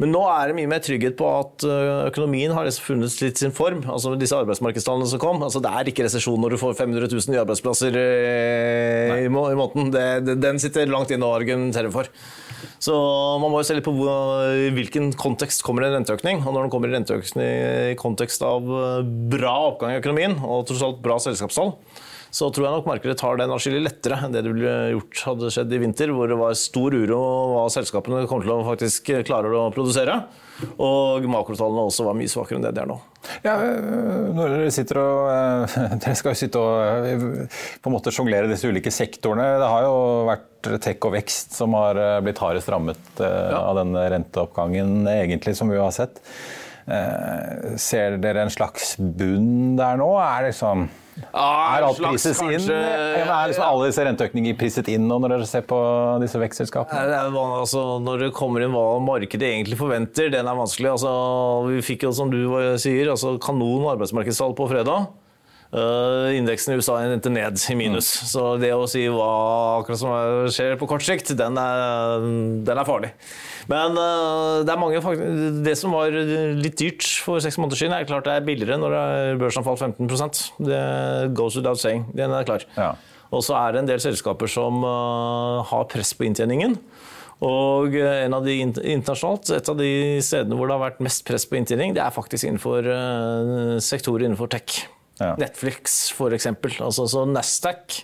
Men 0.02 0.10
nå 0.10 0.22
er 0.26 0.50
det 0.50 0.56
mye 0.58 0.70
mer 0.72 0.82
trygghet 0.84 1.16
på 1.20 1.28
at 1.30 1.66
økonomien 2.10 2.54
har 2.56 2.66
liksom 2.66 2.88
funnet 2.88 3.18
litt 3.22 3.40
sin 3.40 3.54
form. 3.56 3.84
Altså 3.86 4.16
disse 4.20 4.36
arbeidsmarkedstallene 4.36 5.10
som 5.10 5.22
kom. 5.22 5.44
Altså 5.46 5.62
det 5.64 5.70
er 5.70 5.92
ikke 5.92 6.08
resesjon 6.08 6.42
når 6.42 6.56
du 6.56 6.62
får 6.62 6.78
500 6.80 7.12
000 7.12 7.34
nye 7.34 7.44
arbeidsplasser 7.44 7.98
eh, 8.02 9.14
i, 9.26 9.30
må, 9.32 9.46
i 9.54 9.60
måneden. 9.60 9.94
Det, 9.94 10.06
det, 10.26 10.38
den 10.44 10.62
sitter 10.62 10.90
langt 10.90 11.14
inne 11.14 11.30
å 11.30 11.36
argumentere 11.38 11.94
for. 11.94 12.10
Så 12.84 12.96
man 13.40 13.52
må 13.52 13.62
jo 13.62 13.68
se 13.68 13.78
litt 13.78 13.86
på 13.86 13.94
i 13.94 14.72
hvilken 14.76 15.14
kontekst 15.20 15.64
kommer 15.66 15.86
en 15.86 16.00
renteøkning. 16.00 16.42
Og 16.42 16.52
når 16.52 16.66
den 16.66 16.74
kommer 16.74 16.90
i 16.90 16.98
renteøkning 16.98 17.94
i 17.94 18.00
kontekst 18.00 18.44
av 18.48 18.66
bra 19.32 19.54
oppgang 19.70 19.94
i 19.94 20.02
økonomien, 20.02 20.40
og 20.42 20.66
tross 20.70 20.84
alt 20.86 21.04
bra 21.06 21.20
selskapstall, 21.22 21.76
så 22.34 22.50
tror 22.50 22.66
jeg 22.66 22.74
nok 22.80 22.88
markedet 22.90 23.14
tar 23.22 23.38
den 23.38 23.52
atskillig 23.54 23.84
lettere 23.86 24.18
enn 24.26 24.34
det 24.34 24.42
det 24.42 24.54
ville 24.56 24.74
gjort 24.96 25.20
hadde 25.28 25.52
skjedd 25.54 25.76
i 25.76 25.82
vinter, 25.84 26.14
hvor 26.16 26.32
det 26.32 26.38
var 26.40 26.56
stor 26.58 26.96
uro 26.98 27.20
hva 27.54 27.66
selskapene 27.74 28.24
kommer 28.30 28.48
til 28.48 28.56
å 28.56 28.64
faktisk 28.66 29.12
klare 29.28 29.52
å 29.54 29.68
produsere. 29.74 30.16
Og 30.82 31.26
makrotallene 31.30 31.86
også 31.90 32.06
var 32.08 32.18
mye 32.18 32.32
svakere 32.32 32.58
enn 32.58 32.66
det 32.66 32.74
de 32.74 32.82
er 32.84 32.90
nå. 32.90 32.98
Ja, 33.46 33.54
øh, 33.58 34.32
når 34.36 34.56
dere 34.56 34.74
sitter 34.74 35.00
og 35.00 35.30
øh, 35.32 35.78
Dere 36.04 36.16
skal 36.20 36.34
jo 36.34 36.40
sitte 36.42 36.62
og 36.62 37.08
øh, 37.08 37.54
på 37.82 37.90
en 37.90 37.96
måte 37.96 38.14
sjonglere 38.14 38.50
disse 38.52 38.70
ulike 38.70 38.94
sektorene. 38.94 39.46
Det 39.62 39.70
har 39.70 39.86
jo 39.86 39.96
vært 40.30 40.74
tech 40.84 41.06
og 41.06 41.16
vekst 41.18 41.56
som 41.58 41.78
har 41.78 42.00
blitt 42.24 42.40
hardest 42.40 42.70
rammet 42.72 43.22
ja. 43.22 43.60
av 43.60 43.78
denne 43.82 44.06
renteoppgangen, 44.14 45.02
egentlig, 45.12 45.58
som 45.60 45.70
vi 45.70 45.82
har 45.82 45.92
sett. 45.96 46.22
Eh, 46.84 47.78
Ser 47.80 48.18
dere 48.24 48.44
en 48.44 48.52
slags 48.54 48.96
bunn 48.98 49.78
der 49.80 50.00
nå? 50.00 50.10
Er, 50.20 50.44
det 50.44 50.54
liksom, 50.54 50.88
er 51.22 51.84
alt 51.86 51.98
slags, 51.98 52.24
prises 52.24 52.42
inn? 52.42 52.50
kanskje- 52.50 52.78
Er 53.24 53.48
liksom 53.50 53.66
alle 53.68 53.88
disse 53.90 54.06
renteøkninger 54.08 54.58
priset 54.58 54.88
inn 54.94 55.08
nå 55.08 55.20
når 55.22 55.30
dere 55.38 55.46
ser 55.50 55.62
på 55.62 55.80
disse 56.22 56.40
vekstselskapene? 56.42 57.06
Det 57.10 57.20
altså, 57.34 58.02
når 58.02 58.20
det 58.26 58.34
kommer 58.34 58.64
inn 58.66 58.72
hva 58.74 59.00
markedet 59.04 59.50
egentlig 59.50 59.78
forventer, 59.78 60.32
den 60.32 60.48
er 60.48 60.56
vanskelig. 60.56 60.92
Altså, 60.96 61.68
vi 61.70 61.82
fikk 61.82 62.04
jo, 62.08 62.12
som 62.12 62.30
du 62.34 62.42
sier, 62.78 63.10
altså, 63.14 63.38
kanon 63.40 63.86
arbeidsmarkedstall 63.96 64.56
på 64.56 64.70
fredag. 64.70 65.08
Uh, 65.74 66.30
indeksen 66.38 66.70
i 66.70 66.78
USA 66.78 67.00
endte 67.02 67.32
ned 67.34 67.58
i 67.58 67.74
minus. 67.74 68.06
Så 68.30 68.60
det 68.62 68.70
å 68.78 68.84
si 68.90 69.08
hva 69.10 69.30
akkurat 69.80 69.98
som 69.98 70.12
er- 70.14 70.52
skjer 70.54 70.76
på 70.78 70.86
kort 70.92 71.02
sikt, 71.02 71.32
den 71.34 71.58
er, 71.58 72.26
den 72.62 72.78
er 72.78 72.86
farlig. 72.86 73.10
Men 73.72 73.98
uh, 73.98 74.62
det 74.68 74.78
mange 74.78 75.02
Det 75.66 75.74
som 75.80 75.96
var 75.96 76.14
litt 76.14 76.78
dyrt 76.78 77.08
for 77.26 77.42
seks 77.42 77.58
måneder 77.58 77.80
siden, 77.80 77.98
er 77.98 78.06
klart 78.06 78.30
det 78.30 78.36
er 78.38 78.46
billigere 78.46 78.78
når 78.78 79.40
børsen 79.42 79.64
har 79.64 79.72
falt 79.72 79.98
15% 79.98 80.44
Det 80.62 81.34
goes 81.34 81.58
without 81.58 81.82
saying. 81.82 82.06
Den 82.14 82.30
er 82.30 82.46
klar. 82.46 82.68
Ja. 82.78 82.94
Og 83.34 83.42
så 83.42 83.58
er 83.58 83.74
det 83.74 83.82
en 83.82 83.90
del 83.90 84.04
selskaper 84.04 84.46
som 84.46 84.86
uh, 84.86 85.66
har 85.66 85.90
press 85.90 86.14
på 86.14 86.30
inntjeningen. 86.30 86.78
Og 87.42 87.96
en 87.98 88.34
av 88.38 88.46
de 88.46 88.62
internasjonalt, 88.62 89.50
et 89.58 89.68
av 89.68 89.76
de 89.76 90.22
stedene 90.24 90.56
hvor 90.56 90.70
det 90.70 90.78
har 90.78 90.86
vært 90.86 91.02
mest 91.04 91.26
press 91.26 91.50
på 91.50 91.58
inntjening, 91.58 91.98
det 91.98 92.00
er 92.06 92.14
faktisk 92.14 92.46
innenfor 92.46 92.86
sektorer 93.84 94.30
innenfor 94.30 94.54
tech. 94.54 94.86
Ja. 95.20 95.36
Netflix, 95.38 96.10
for 96.16 96.34
eksempel. 96.34 96.74
Altså, 96.82 97.06
så 97.10 97.24
Nasdaq, 97.30 98.00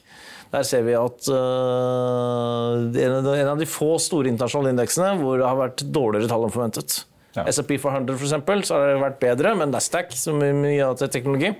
der 0.54 0.66
ser 0.66 0.86
vi 0.86 0.96
at 0.98 1.30
uh, 1.30 2.80
en 2.90 3.52
av 3.52 3.60
de 3.60 3.70
få 3.70 3.96
store 4.02 4.32
internasjonale 4.32 4.74
indeksene 4.76 5.14
hvor 5.22 5.38
det 5.42 5.48
har 5.48 5.60
vært 5.60 5.86
dårligere 5.94 6.30
tall 6.32 6.48
enn 6.48 6.54
forventet. 6.54 7.04
Ja. 7.38 7.46
S&P 7.50 7.78
400 7.78 8.18
for 8.18 8.26
eksempel, 8.26 8.64
så 8.66 8.78
har 8.78 8.94
det 8.94 9.04
vært 9.04 9.22
bedre, 9.22 9.54
men 9.58 9.74
Nasdaq, 9.74 10.14
som 10.18 10.42
er 10.46 10.58
mye 10.58 10.86
av 10.88 10.98
teknologi, 11.06 11.54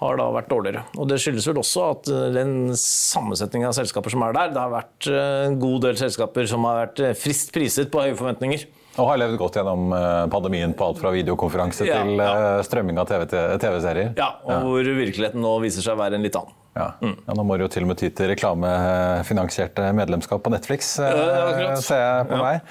har 0.00 0.16
da 0.18 0.30
vært 0.34 0.48
dårligere. 0.50 0.84
Og 0.98 1.08
Det 1.08 1.20
skyldes 1.22 1.46
vel 1.48 1.60
også 1.60 1.84
at 1.90 2.12
uh, 2.12 2.22
den 2.34 2.54
sammensetningen 2.80 3.70
av 3.70 3.76
selskaper 3.76 4.12
som 4.12 4.24
er 4.26 4.36
der, 4.36 4.54
det 4.56 4.62
har 4.62 4.72
vært 4.72 5.10
uh, 5.12 5.44
en 5.48 5.60
god 5.60 5.84
del 5.88 6.00
selskaper 6.00 6.48
som 6.50 6.64
har 6.68 6.86
vært 6.86 7.04
friskt 7.20 7.52
priset 7.56 7.92
på 7.92 8.04
høye 8.04 8.16
forventninger. 8.18 8.68
Og 8.98 9.08
har 9.10 9.18
levd 9.18 9.38
godt 9.40 9.56
gjennom 9.58 9.88
øh, 9.96 10.26
pandemien 10.30 10.74
på 10.78 10.86
alt 10.86 11.00
fra 11.02 11.10
videokonferanse 11.14 11.86
Ja, 11.88 12.02
til 12.04 12.20
ja. 12.22 12.28
øh, 12.58 12.60
strømming 12.66 12.98
av 13.02 13.08
TV 13.10 13.24
TV-serier. 13.58 14.12
Ja, 14.18 14.28
og 14.46 14.68
hvor 14.68 14.86
virkeligheten 15.00 15.42
nå 15.42 15.56
viser 15.64 15.82
seg 15.82 15.96
å 15.96 16.02
være 16.04 16.20
en 16.20 16.22
litt 16.26 16.36
annen. 16.38 16.54
Ja. 16.74 16.86
ja, 17.02 17.34
Nå 17.38 17.42
må 17.46 17.56
du 17.58 17.64
jo 17.66 17.70
til 17.70 17.84
og 17.86 17.92
med 17.92 17.98
ty 18.00 18.08
til 18.14 18.30
reklamefinansierte 18.32 19.90
medlemskap 19.94 20.42
på 20.42 20.50
Netflix, 20.54 20.96
ja, 21.02 21.74
ser 21.78 22.00
jeg 22.02 22.30
på 22.30 22.38
Ja. 22.38 22.42
meg. 22.42 22.64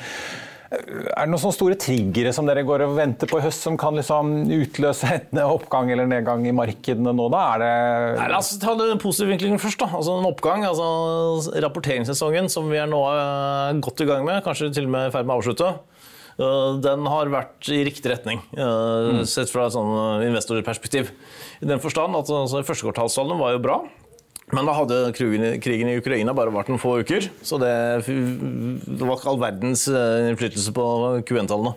Er 0.73 1.27
det 1.27 1.29
noen 1.29 1.37
sånne 1.37 1.53
store 1.53 1.75
triggere 1.77 2.31
som 2.33 2.47
dere 2.49 2.63
går 2.65 2.81
og 2.87 2.95
venter 2.97 3.29
på 3.29 3.37
i 3.37 3.43
høst, 3.45 3.61
som 3.61 3.75
kan 3.77 3.93
liksom 3.93 4.31
utløse 4.49 5.05
en 5.21 5.37
oppgang 5.43 5.91
eller 5.93 6.07
nedgang 6.09 6.47
i 6.49 6.51
markedene 6.55 7.13
nå? 7.13 7.27
Da 7.29 7.43
er 7.53 7.59
det 7.61 8.17
Nei, 8.17 8.27
La 8.33 8.39
oss 8.41 8.55
ta 8.57 8.73
den 8.79 8.97
positive 8.97 9.29
vinklingen 9.35 9.61
først. 9.61 9.77
da. 9.83 9.91
Altså 9.93 10.17
En 10.17 10.25
oppgang. 10.31 10.65
altså 10.65 11.61
Rapporteringssesongen 11.61 12.49
som 12.49 12.71
vi 12.73 12.77
er 12.81 12.87
nå 12.89 13.03
eh, 13.13 13.79
godt 13.85 14.01
i 14.01 14.05
gang 14.09 14.25
med, 14.25 14.41
kanskje 14.43 14.71
til 14.73 14.85
og 14.89 14.95
med 14.97 15.11
i 15.11 15.13
ferd 15.13 15.29
med 15.29 15.35
å 15.35 15.43
avslutte, 15.43 15.69
eh, 15.69 15.92
den 16.37 17.09
har 17.09 17.29
vært 17.29 17.67
i 17.69 17.83
riktig 17.85 18.09
retning, 18.09 18.41
eh, 18.57 19.23
sett 19.29 19.51
fra 19.53 19.67
et 19.67 19.75
sånn 19.75 19.91
eh, 19.93 20.27
investorperspektiv. 20.31 21.11
I 21.61 21.69
den 21.69 21.81
forstand 21.83 22.17
at 22.17 22.31
altså, 22.31 22.63
Førstekvartalstallene 22.65 23.39
var 23.39 23.53
jo 23.53 23.63
bra. 23.63 23.77
Men 24.53 24.67
da 24.67 24.75
hadde 24.75 25.13
krigen, 25.15 25.89
i 25.89 25.97
Ukraina 25.97 26.33
bare 26.35 26.51
vært 26.53 26.69
noen 26.69 26.81
få 26.81 26.97
uker, 27.01 27.25
så 27.41 27.57
det, 27.61 27.73
det 28.05 29.01
var 29.01 29.15
ikke 29.15 29.31
all 29.31 29.41
verdens 29.41 29.87
eh, 29.89 30.29
innflytelse 30.31 30.73
på 30.75 30.87
Q1-tallene. 31.29 31.73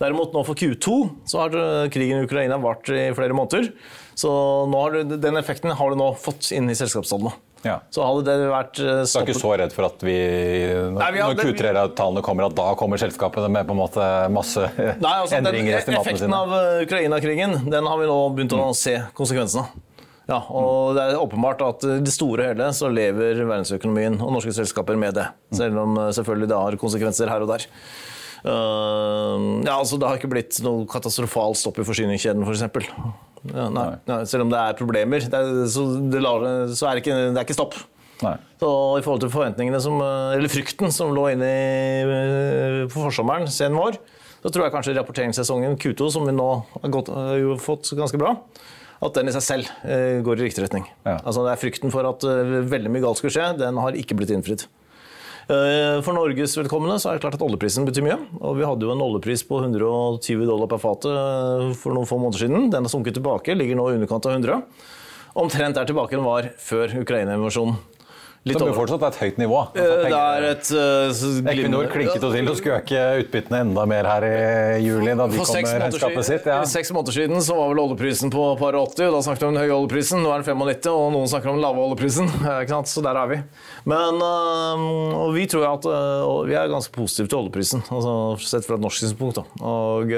Derimot 0.00 0.34
nå 0.34 0.42
for 0.46 0.58
Q2 0.58 0.94
så 1.30 1.44
har 1.44 1.56
eh, 1.58 1.88
krigen 1.94 2.22
i 2.22 2.28
Ukraina 2.28 2.58
vart 2.62 2.88
i 2.92 3.08
flere 3.16 3.36
måneder. 3.36 3.72
Så 4.18 4.30
har 4.70 4.94
du, 4.94 5.16
den 5.16 5.40
effekten 5.40 5.74
har 5.74 5.90
du 5.90 5.98
nå 5.98 6.12
fått 6.20 6.52
inn 6.54 6.70
i 6.70 6.78
selskapstallene. 6.78 7.34
Ja. 7.64 7.78
Så 7.94 8.04
hadde 8.04 8.24
det 8.28 8.48
vært 8.52 8.76
stoppet 8.76 9.12
Du 9.14 9.18
er 9.18 9.34
ikke 9.34 9.40
så 9.40 9.52
redd 9.60 9.72
for 9.72 9.86
at 9.88 10.02
vi, 10.04 10.16
når, 10.68 10.98
Nei, 11.00 11.10
vi 11.16 11.22
hadde- 11.24 11.38
når 11.44 11.54
Q3-tallene 11.56 12.22
kommer, 12.26 12.46
at 12.50 12.58
da 12.58 12.66
kommer 12.76 13.00
selskapene 13.00 13.48
med 13.50 13.66
på 13.66 13.72
en 13.72 13.80
måte 13.80 14.08
masse 14.34 14.66
Nei, 14.76 15.14
altså, 15.22 15.38
endringer 15.38 15.72
i 15.72 15.78
estimatene 15.80 16.04
sine? 16.04 16.28
Effekten 16.28 16.36
av 16.36 16.54
eh, 16.58 16.84
Ukraina-krigen 16.84 17.56
den 17.72 17.88
har 17.88 17.98
vi 18.02 18.06
nå 18.10 18.18
begynt 18.36 18.52
å 18.58 18.68
se 18.76 18.98
konsekvensene 19.16 19.64
av. 19.64 19.82
Ja, 20.24 20.38
og 20.48 20.94
Det 20.96 21.02
er 21.04 21.18
åpenbart 21.20 21.60
at 21.66 21.84
i 21.84 21.98
det 22.00 22.12
store 22.14 22.46
og 22.46 22.54
hele 22.54 22.70
så 22.72 22.88
lever 22.88 23.42
verdensøkonomien 23.44 24.14
og 24.24 24.30
norske 24.32 24.54
selskaper 24.56 24.96
med 24.96 25.18
det. 25.18 25.26
Selv 25.52 25.80
om 25.82 25.98
eh, 26.00 26.12
selvfølgelig 26.16 26.48
det 26.52 26.60
har 26.62 26.78
konsekvenser 26.80 27.28
her 27.32 27.44
og 27.44 27.50
der. 27.52 27.66
Eh, 28.44 29.44
ja, 29.64 29.74
altså 29.78 29.96
Det 29.96 30.08
har 30.08 30.20
ikke 30.20 30.32
blitt 30.34 30.58
noe 30.64 30.84
katastrofal 30.90 31.56
stopp 31.56 31.80
i 31.80 31.86
forsyningskjeden 31.88 32.44
f.eks. 32.44 32.90
Ja, 33.54 33.68
nei, 33.72 33.88
nei, 34.08 34.22
selv 34.28 34.46
om 34.46 34.52
det 34.52 34.60
er 34.60 34.76
problemer, 34.78 35.24
det 35.28 35.36
er, 35.36 35.64
så, 35.68 35.84
det 36.08 36.20
lar, 36.24 36.44
så 36.72 36.88
er 36.88 36.96
det, 36.96 37.04
ikke, 37.04 37.16
det 37.34 37.40
er 37.40 37.44
ikke 37.44 37.56
stopp. 37.56 37.76
Nei. 38.24 38.36
Så 38.60 38.68
I 38.96 39.02
forhold 39.04 39.24
til 39.24 39.32
forventningene 39.32 39.80
som, 39.84 39.98
eller 40.00 40.52
frykten 40.52 40.92
som 40.94 41.12
lå 41.12 41.26
inne 41.34 41.48
i, 41.50 42.86
på 42.88 43.02
forsommeren, 43.02 43.50
sen 43.52 43.76
vår, 43.76 43.98
Da 44.44 44.52
tror 44.52 44.66
jeg 44.66 44.74
kanskje 44.74 44.94
rapporteringssesongen 44.96 45.76
Q2, 45.80 46.08
som 46.12 46.24
vi 46.28 46.32
nå 46.36 46.48
har 46.72 46.90
gått, 46.92 47.08
har 47.12 47.60
fått 47.64 47.92
ganske 47.96 48.20
bra, 48.20 48.34
at 49.04 49.16
den 49.16 49.28
i 49.28 49.34
seg 49.34 49.44
selv 49.44 49.70
eh, 49.88 50.20
går 50.24 50.40
i 50.40 50.48
riktig 50.48 50.64
retning. 50.64 50.84
Ja. 51.04 51.18
Altså, 51.20 51.44
det 51.44 51.52
er 51.54 51.60
frykten 51.60 51.92
for 51.92 52.08
at 52.08 52.24
eh, 52.28 52.58
veldig 52.68 52.92
mye 52.92 53.04
galt 53.04 53.20
skulle 53.20 53.34
skje, 53.34 53.50
den 53.60 53.80
har 53.80 53.96
ikke 53.96 54.16
blitt 54.20 54.32
innfridd. 54.36 54.66
Eh, 55.44 56.00
For 56.04 56.16
Norges 56.16 56.56
vedkommende 56.56 56.96
så 57.02 57.10
er 57.10 57.18
det 57.18 57.24
klart 57.24 57.36
at 57.36 57.44
oljeprisen 57.44 57.84
betyr 57.84 58.06
mye. 58.06 58.18
og 58.40 58.56
Vi 58.56 58.64
hadde 58.64 58.86
jo 58.86 58.94
en 58.94 59.04
oljepris 59.04 59.44
på 59.48 59.60
120 59.60 60.46
dollar 60.48 60.70
per 60.70 60.80
fatet 60.80 61.10
eh, 61.12 61.72
for 61.76 61.96
noen 61.96 62.08
få 62.08 62.20
måneder 62.20 62.46
siden. 62.46 62.70
Den 62.72 62.86
har 62.86 62.92
sunket 62.92 63.18
tilbake, 63.18 63.56
ligger 63.56 63.76
nå 63.76 63.90
i 63.90 63.98
underkant 63.98 64.28
av 64.30 64.38
100. 64.38 64.62
Omtrent 65.44 65.76
der 65.76 65.88
tilbake 65.90 66.16
den 66.16 66.24
var 66.24 66.48
før 66.62 66.94
Ukraina-invasjonen. 67.02 67.76
Litt 68.44 68.58
Som 68.60 68.68
jo 68.68 68.74
fortsatt 68.76 69.00
er 69.00 69.08
et 69.08 69.18
høyt 69.22 69.38
nivå. 69.40 69.58
Eh, 69.72 69.80
Altså, 69.80 70.00
Det 70.04 70.16
er 70.20 70.44
et 70.50 70.70
eh, 70.76 71.12
så 71.16 71.28
Equinor 71.48 71.86
klinket 71.88 72.20
jo 72.20 72.28
til 72.34 72.48
og 72.52 72.56
skulle 72.58 72.80
øke 72.82 73.04
utbyttene 73.22 73.60
enda 73.64 73.84
mer 73.88 74.04
her 74.04 74.26
i 74.28 74.82
juli, 74.84 75.14
da 75.16 75.24
de 75.32 75.38
For 75.38 75.48
kom 75.48 75.64
med 75.64 75.80
regnskapet 75.80 76.26
sitt. 76.28 76.44
Ja. 76.52 76.58
seks 76.68 76.92
måneder 76.92 77.16
siden 77.16 77.40
så 77.40 77.56
var 77.56 77.70
vel 77.72 77.80
oljeprisen 77.80 78.28
på 78.34 78.44
par 78.60 78.76
80, 78.76 79.08
og 79.08 79.16
da 79.16 79.22
snakket 79.24 79.40
vi 79.40 79.48
om 79.48 79.54
den 79.56 79.62
høye 79.64 79.78
oljeprisen. 79.78 80.20
Nå 80.20 80.28
er 80.34 80.44
den 80.44 80.58
95, 80.60 80.92
og 80.92 81.08
noen 81.16 81.30
snakker 81.32 81.48
om 81.54 81.56
den 81.56 81.64
lave 81.64 81.80
oljeprisen. 81.86 82.28
Ikke 82.60 82.74
sant? 82.74 82.92
Så 82.92 83.00
der 83.06 83.16
er 83.22 83.32
vi. 83.32 83.40
Men 83.88 84.20
øh, 84.20 84.84
og 85.24 85.32
vi 85.38 85.46
tror 85.48 85.64
at 85.70 85.88
og 85.88 86.44
vi 86.50 86.58
er 86.60 86.68
ganske 86.68 86.92
positive 86.92 87.32
til 87.32 87.40
oljeprisen, 87.40 87.80
altså 87.88 88.36
sett 88.44 88.68
fra 88.68 88.76
et 88.76 88.84
norsk 88.84 89.06
synspunkt. 89.06 89.40
Da. 89.40 89.46
Og 89.64 90.12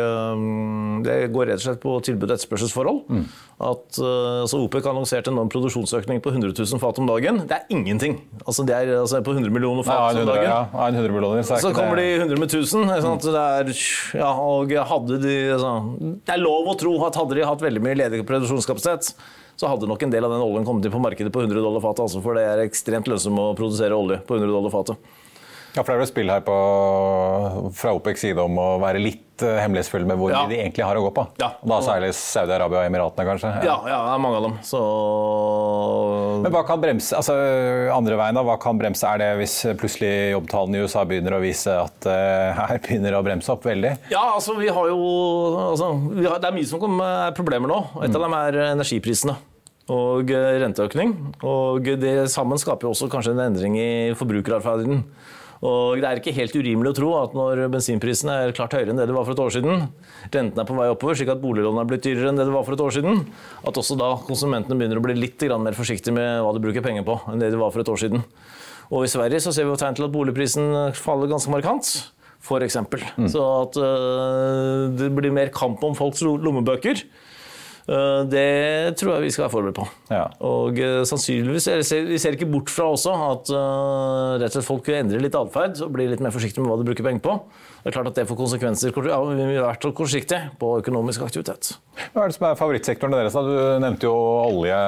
det 1.06 1.16
går 1.30 1.52
rett 1.52 1.62
og 1.62 1.66
slett 1.68 1.82
på 1.82 1.94
tilbud- 2.02 2.26
og 2.32 2.34
etterspørselsforhold. 2.40 3.00
Mm. 3.06 3.24
At 3.70 4.02
altså 4.02 4.58
OPEC 4.66 4.82
har 4.84 4.92
annonsert 4.92 5.30
en 5.30 5.38
enorm 5.38 5.48
produksjonsøkning 5.52 6.18
på 6.24 6.34
100 6.34 6.52
000 6.58 6.82
fat 6.82 6.98
om 7.00 7.06
dagen. 7.08 7.44
Det 7.46 7.56
er 7.62 7.70
ingenting. 7.72 8.15
Altså, 8.46 8.64
det 8.68 8.74
er 8.76 8.92
altså, 9.00 9.20
på 9.26 9.32
100 9.34 9.50
millioner 9.52 9.82
fat 9.86 10.16
om 10.20 10.26
dagen. 10.28 10.44
ja, 10.46 10.58
ja, 10.72 10.86
100 10.90 11.12
millioner, 11.14 11.42
så 11.42 11.58
Så 11.60 11.72
kommer 11.74 11.96
kommer 11.96 11.96
de 12.02 12.06
100 12.20 12.38
med 12.38 12.48
1000. 12.50 12.84
ikke 12.90 13.02
sant? 13.06 13.22
Det, 13.22 13.42
er, 13.42 14.20
ja, 14.20 14.30
og 14.32 14.70
hadde 14.92 15.18
de, 15.24 15.36
altså, 15.56 15.72
det 16.26 16.34
er 16.36 16.42
lov 16.44 16.70
å 16.72 16.76
tro 16.78 16.94
at 17.08 17.16
hadde 17.22 17.34
de 17.40 17.44
hatt 17.48 17.60
veldig 17.66 17.82
mye 17.82 17.98
ledig 17.98 18.22
produksjonskapasitet, 18.28 19.12
så 19.56 19.68
hadde 19.72 19.88
nok 19.88 20.02
en 20.04 20.10
del 20.12 20.24
av 20.24 20.30
den 20.36 20.42
oljen 20.44 20.66
kommet 20.68 20.84
inn 20.84 20.92
på 20.92 21.00
markedet 21.00 21.32
på 21.32 21.40
100 21.46 21.62
dollar 21.64 21.80
fatet. 21.80 22.04
Altså, 22.06 22.20
for 22.24 22.36
det 22.36 22.44
er 22.44 22.64
ekstremt 22.66 23.08
lønnsomt 23.08 23.40
å 23.40 23.54
produsere 23.56 23.96
olje 23.96 24.18
på 24.28 24.36
100 24.36 24.52
dollar 24.52 24.70
fatet. 24.74 24.96
Ja, 25.76 25.82
for 25.84 25.92
det 25.92 25.96
er 25.98 26.00
vel 26.06 26.08
spill 26.08 26.30
her 26.32 26.40
på, 26.40 26.54
fra 27.76 27.90
OPECs 27.98 28.22
side 28.24 28.40
om 28.40 28.56
å 28.56 28.68
være 28.80 28.96
litt 29.02 29.42
eh, 29.44 29.58
hemmelighetsfull 29.60 30.06
med 30.08 30.16
hvor 30.16 30.30
Ja. 30.32 30.46
de 30.48 30.56
egentlig 30.56 30.84
har 30.88 30.96
å 30.96 31.02
gå 31.04 31.10
på. 31.18 31.26
Ja. 31.42 31.50
Da 31.60 31.80
særlig 31.84 32.14
Saudi-Arabia 32.16 32.80
og 32.80 32.86
Emiratene, 32.88 33.26
kanskje. 33.28 33.50
Ja, 33.66 33.74
ja, 33.84 33.98
det 34.06 34.14
er 34.14 34.22
mange 34.24 34.38
av 34.40 34.46
dem. 34.46 34.54
Så 34.64 34.80
Men 36.44 36.52
hva 36.54 36.62
kan 36.68 36.80
bremse, 36.82 37.16
altså 37.18 37.34
andre 37.94 38.18
veien 38.20 38.36
da, 38.38 38.44
hva 38.46 38.56
kan 38.62 38.78
bremse? 38.80 39.06
Er 39.08 39.22
det 39.22 39.30
hvis 39.40 39.56
plutselig 39.80 40.12
jobbtallene 40.34 40.78
i 40.80 40.84
USA 40.86 41.04
begynner 41.08 41.36
å 41.38 41.42
vise 41.42 41.72
at 41.86 42.08
uh, 42.10 42.56
her 42.72 42.80
begynner 42.84 43.16
å 43.18 43.24
bremse 43.26 43.52
opp 43.54 43.66
veldig? 43.68 43.92
Ja, 44.12 44.22
altså 44.36 44.56
vi 44.60 44.68
har 44.72 44.92
jo 44.92 45.00
altså, 45.72 45.92
vi 46.12 46.26
har, 46.28 46.40
Det 46.42 46.50
er 46.50 46.56
mye 46.58 46.70
som 46.70 46.82
kommer- 46.82 47.26
er 47.26 47.36
problemer 47.36 47.70
nå. 47.70 47.80
Et 48.04 48.14
av 48.14 48.22
dem 48.26 48.34
er 48.38 48.60
energiprisene 48.72 49.36
og 49.92 50.30
eh, 50.34 50.56
renteøkning. 50.62 51.12
Og 51.46 51.86
det 52.02 52.14
sammen 52.32 52.58
skaper 52.58 52.88
jo 52.88 52.94
også 52.94 53.06
kanskje 53.12 53.36
en 53.36 53.44
endring 53.44 53.76
i 53.78 53.90
forbrukeratferden. 54.18 55.04
Og 55.66 55.98
det 55.98 56.06
er 56.06 56.20
ikke 56.20 56.34
helt 56.36 56.54
urimelig 56.54 56.92
å 56.92 56.96
tro 56.96 57.10
at 57.18 57.32
når 57.34 57.64
bensinprisene 57.72 58.34
er 58.44 58.54
klart 58.56 58.76
høyere 58.76 58.92
enn 58.92 59.00
det 59.00 59.08
det 59.08 59.16
var 59.16 59.26
for 59.26 59.34
et 59.34 59.42
år 59.42 59.54
siden, 59.56 59.86
rentene 60.30 60.62
er 60.62 60.68
på 60.68 60.76
vei 60.78 60.88
oppover, 60.92 61.18
slik 61.18 61.32
at 61.32 61.42
boliglånene 61.42 61.82
er 61.82 61.90
blitt 61.90 62.04
dyrere 62.06 62.30
enn 62.30 62.38
det 62.38 62.46
det 62.46 62.54
var 62.54 62.66
for 62.66 62.76
et 62.76 62.84
år 62.84 62.94
siden, 62.94 63.24
at 63.66 63.80
også 63.82 63.98
da 63.98 64.12
konsumentene 64.28 64.78
begynner 64.78 65.00
å 65.00 65.06
bli 65.06 65.16
litt 65.18 65.46
mer 65.58 65.78
forsiktige 65.78 66.14
med 66.14 66.44
hva 66.44 66.52
de 66.54 66.62
bruker 66.62 66.84
penger 66.84 67.06
på 67.06 67.18
enn 67.32 67.42
det 67.42 67.50
de 67.54 67.60
var 67.60 67.72
for 67.74 67.82
et 67.82 67.90
år 67.92 68.02
siden. 68.04 68.26
Og 68.94 69.06
i 69.06 69.10
Sverige 69.10 69.42
så 69.42 69.52
ser 69.54 69.66
vi 69.66 69.72
jo 69.74 69.80
tegn 69.80 69.96
til 69.98 70.06
at 70.06 70.14
boligprisen 70.14 70.94
faller 70.94 71.32
ganske 71.32 71.50
markant. 71.50 71.96
For 72.46 72.62
eksempel. 72.62 73.02
Så 73.32 73.42
at 73.42 73.78
øh, 73.80 74.92
det 74.94 75.08
blir 75.16 75.32
mer 75.34 75.48
kamp 75.54 75.82
om 75.82 75.96
folks 75.98 76.22
lommebøker. 76.22 77.00
Øh, 77.88 78.22
det 78.30 78.96
tror 79.00 79.14
jeg 79.16 79.26
vi 79.26 79.30
skal 79.34 79.46
være 79.46 79.54
forberedt 79.54 79.78
på. 79.78 79.86
Ja. 80.10 80.24
Og 80.46 80.78
øh, 80.78 81.04
sannsynligvis 81.06 81.68
ser, 81.68 82.04
Vi 82.08 82.18
ser 82.18 82.36
ikke 82.36 82.50
bort 82.50 82.70
fra 82.70 82.90
også 82.90 83.14
at 83.30 83.52
øh, 83.54 84.42
rett 84.42 84.50
og 84.50 84.58
slett 84.58 84.68
folk 84.68 84.90
endrer 84.94 85.22
litt 85.22 85.38
atferd 85.38 85.80
og 85.86 85.94
blir 85.94 86.10
litt 86.10 86.22
mer 86.24 86.34
forsiktige 86.34 86.64
med 86.64 86.72
hva 86.72 86.80
de 86.80 86.88
bruker 86.90 87.06
penger 87.06 87.24
på. 87.24 87.38
Det 87.86 87.92
er 87.92 87.94
klart 88.00 88.08
at 88.10 88.16
det 88.18 88.26
får 88.26 88.38
konsekvenser 88.40 88.90
ja, 89.06 89.18
vi 89.30 89.44
har 89.54 89.68
vært 89.68 89.84
kortsiktige 89.94 90.48
på 90.58 90.72
økonomisk 90.80 91.22
aktivitet. 91.22 91.76
Hva 92.10 92.24
er 92.24 92.32
det 92.32 92.34
som 92.34 92.46
er 92.48 92.56
favorittsektoren 92.58 93.14
deres? 93.14 93.36
Du 93.36 93.52
nevnte 93.78 94.08
jo 94.08 94.14
olje 94.16 94.78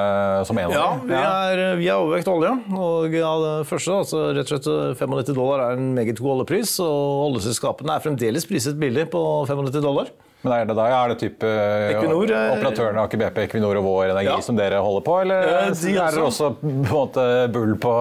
som 0.49 0.59
en 0.59 0.73
Ja, 0.73 0.81
av 0.83 1.05
vi 1.07 1.15
er, 1.15 1.61
vi 1.79 1.87
er 1.87 1.95
overvekt 2.01 2.27
olje. 2.27 2.51
Og 2.75 3.15
ja, 3.15 3.29
det 3.45 3.53
første, 3.69 4.01
altså 4.03 4.23
rett 4.35 4.51
og 4.51 4.65
slett 4.65 4.99
95 4.99 5.37
dollar 5.37 5.63
er 5.69 5.79
en 5.79 5.93
meget 5.95 6.19
god 6.19 6.41
oljepris. 6.41 6.75
Og 6.83 7.29
oljeselskapene 7.29 7.95
er 7.95 8.03
fremdeles 8.03 8.49
priset 8.49 8.75
billig 8.81 9.07
på 9.13 9.23
95 9.47 9.79
dollar. 9.79 10.11
Men 10.41 10.53
er 10.55 10.67
det 10.69 10.75
da, 10.77 10.85
er 10.87 11.11
det 11.11 11.17
type 11.19 11.43
eh, 11.43 11.89
Equinor, 11.97 12.29
er... 12.31 12.53
operatørene 12.55 13.01
Aker 13.03 13.19
BP, 13.19 13.39
Equinor 13.49 13.75
og 13.81 13.83
Vår 13.83 14.11
Energi 14.13 14.29
Ja. 14.29 14.37
som 14.45 14.55
dere 14.55 14.77
holder 14.79 15.03
på, 15.03 15.15
eller 15.25 15.49
Eh, 15.49 15.71
de 15.75 15.95
er 15.99 16.15
også. 16.15 16.21
også 16.29 16.49
på 16.61 16.69
en 16.69 16.85
måte 16.87 17.25
bull 17.51 17.73
på, 17.83 17.91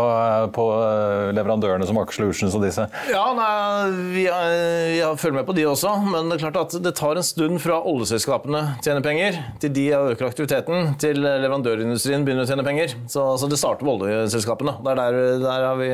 på 0.55 0.67
eh, 0.77 1.33
leverandørene 1.35 1.89
som 1.89 1.99
Aker 1.99 2.15
Solutions 2.15 2.55
og 2.55 2.63
disse? 2.63 2.85
Ja, 3.11 3.25
nei, 3.35 3.91
vi, 4.15 4.27
er, 4.31 4.53
vi 4.93 5.01
er- 5.03 5.19
følger 5.19 5.41
med 5.41 5.49
på 5.51 5.57
de 5.59 5.67
også, 5.67 5.97
men 6.07 6.31
det 6.31 6.39
er 6.39 6.45
klart 6.47 6.61
at 6.63 6.79
det 6.85 6.95
tar 7.01 7.19
en 7.19 7.27
stund 7.27 7.59
fra 7.65 7.81
oljeselskapene 7.83 8.63
tjener 8.87 9.03
penger, 9.03 9.41
til 9.59 9.75
de 9.75 9.89
øker 9.99 10.29
aktiviteten, 10.31 10.95
til 11.03 11.19
leverandørindustrien 11.25 12.23
begynner 12.27 12.47
å 12.47 12.51
tjene 12.53 12.63
penger. 12.67 12.95
Så, 13.11 13.25
så 13.43 13.51
det 13.51 13.59
starter 13.59 13.83
med 13.89 14.05
oljeselskapene. 14.07 14.77
Der, 14.87 14.95
der, 15.03 15.19
der 15.43 15.67
har 15.73 15.81
vi 15.83 15.91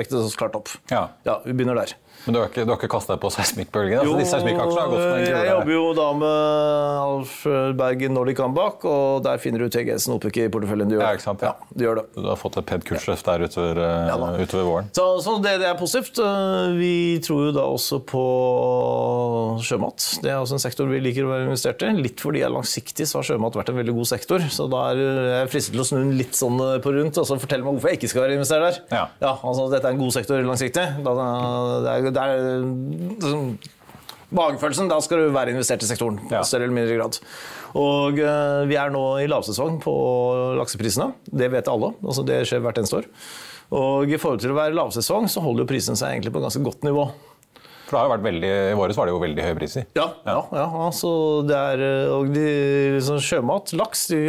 vektet 0.00 0.18
oss 0.24 0.34
klart 0.38 0.58
opp. 0.58 0.74
Ja. 0.90 1.06
Ja, 1.28 1.38
vi 1.46 1.54
begynner 1.54 1.78
der. 1.84 1.94
Men 2.26 2.36
du 2.36 2.38
har 2.38 2.50
ikke, 2.52 2.62
du 2.66 2.70
har 2.70 2.78
ikke 2.78 2.90
kastet 2.92 3.16
deg 3.16 3.22
på 3.24 3.30
seismikkbølgen? 3.34 3.98
Altså, 4.02 4.26
seismikkaksjene 4.30 4.82
har 4.84 4.90
gått 4.92 5.02
som 5.02 5.16
en 5.16 5.26
jeg 5.26 5.48
jobber 5.48 5.72
jo 5.74 5.86
da 5.98 6.08
med 6.20 7.00
Alf 7.02 7.32
Bergen 7.80 8.14
Nordic 8.14 8.38
Comeback, 8.38 8.84
og 8.86 9.24
der 9.26 9.40
finner 9.42 9.64
du 9.64 9.72
TGS-en 9.72 10.14
oppe 10.16 10.30
i 10.30 10.46
porteføljen. 10.52 10.90
du 10.92 10.96
gjør 10.96 11.02
Ja, 11.02 11.16
ikke 11.16 11.26
sant, 11.26 11.42
Ja, 11.42 11.54
ja. 11.58 11.70
du, 11.74 11.84
gjør 11.86 11.98
det. 12.00 12.04
Du 12.14 12.28
har 12.28 12.38
fått 12.38 12.58
et 12.60 12.68
pent 12.68 12.86
kursløft 12.86 13.26
der 13.26 13.42
utover, 13.48 13.80
eh, 13.82 14.10
Ja 14.12 14.18
utover 14.38 14.68
våren. 14.68 14.90
Så, 14.94 15.06
så 15.24 15.36
det, 15.42 15.56
det 15.62 15.68
er 15.70 15.78
positivt. 15.78 16.20
Eh, 16.22 16.76
Vi 16.78 16.94
tror 17.26 17.48
jo 17.48 17.52
da 17.56 17.66
også 17.66 17.98
på 18.06 18.22
sjømat. 19.66 20.06
Det 20.22 20.30
er 20.32 20.38
også 20.40 20.56
en 20.58 20.62
sektor 20.62 20.88
vi 20.90 21.00
liker 21.02 21.26
å 21.26 21.32
være 21.32 21.48
investert 21.48 21.82
i. 21.86 21.90
Litt 21.98 22.22
fordi 22.22 22.42
jeg 22.42 22.48
er 22.48 22.54
langsiktig, 22.54 23.06
så 23.08 23.20
har 23.20 23.28
sjømat 23.32 23.58
vært 23.58 23.72
en 23.72 23.80
veldig 23.80 23.96
god 23.98 24.10
sektor. 24.12 24.46
Så 24.52 24.68
da 24.72 24.84
er 24.92 25.02
jeg 25.02 25.50
fristet 25.52 25.74
til 25.76 25.84
å 25.84 25.88
snu 25.88 25.98
den 26.00 26.14
litt 26.20 26.38
sånn 26.38 26.58
eh, 26.62 26.78
på 26.84 26.94
rundt 26.94 27.18
og 27.20 27.28
så 27.28 27.38
fortelle 27.42 27.66
meg 27.66 27.76
hvorfor 27.76 27.92
jeg 27.92 28.00
ikke 28.00 28.12
skal 28.14 28.26
være 28.26 28.38
investert 28.38 28.66
der. 28.68 28.80
Ja. 28.94 29.34
altså 29.34 29.68
Dette 29.72 29.90
er 29.90 29.96
en 29.96 30.02
god 30.02 30.14
sektor 30.16 30.42
langsiktig. 30.46 30.86
Da, 31.02 31.14
det 31.82 31.92
er, 31.96 32.01
det 32.10 32.26
er, 32.26 32.66
sånn- 33.22 33.54
Magefølelsen, 34.32 34.88
da 34.88 34.96
skal 35.04 35.26
du 35.26 35.34
være 35.34 35.52
investert 35.52 35.82
i 35.84 35.88
sektoren. 35.90 36.16
Ja. 36.32 36.40
større 36.40 36.64
eller 36.64 36.72
mindre 36.72 36.96
grad. 36.96 37.18
Og 37.76 38.16
uh, 38.16 38.62
vi 38.64 38.78
er 38.80 38.92
nå 38.92 39.02
i 39.20 39.26
lavsesong 39.28 39.76
på 39.84 39.92
lakseprisene. 40.56 41.10
Det 41.28 41.50
vet 41.52 41.68
alle. 41.68 41.92
altså 42.00 42.24
Det 42.24 42.38
skjer 42.48 42.62
hvert 42.64 42.80
eneste 42.80 43.02
år. 43.02 43.10
Og 43.76 44.08
i 44.08 44.16
forhold 44.20 44.40
til 44.40 44.52
å 44.52 44.56
være 44.56 44.76
lavsesong, 44.76 45.28
så 45.32 45.44
holder 45.44 45.64
jo 45.64 45.68
prisene 45.68 46.00
seg 46.00 46.14
egentlig 46.14 46.32
på 46.32 46.40
et 46.40 46.46
ganske 46.48 46.64
godt 46.64 46.88
nivå. 46.88 47.06
For 47.92 47.98
det 47.98 48.00
har 48.00 48.08
jo 48.08 48.12
vært 48.14 48.24
veldig, 48.24 48.50
I 48.72 48.76
våres 48.80 48.96
var 48.96 49.08
det 49.08 49.12
jo 49.12 49.20
veldig 49.20 49.44
høye 49.44 49.56
priser. 49.58 49.86
Ja, 49.98 50.06
ja, 50.24 50.38
ja 50.56 50.66
altså 50.86 51.10
det 51.44 51.56
er, 51.56 51.82
eh, 51.84 52.12
og 52.12 52.30
de, 52.32 52.44
sånn 53.04 53.20
sjømat, 53.20 53.74
laks, 53.76 54.06
de 54.08 54.20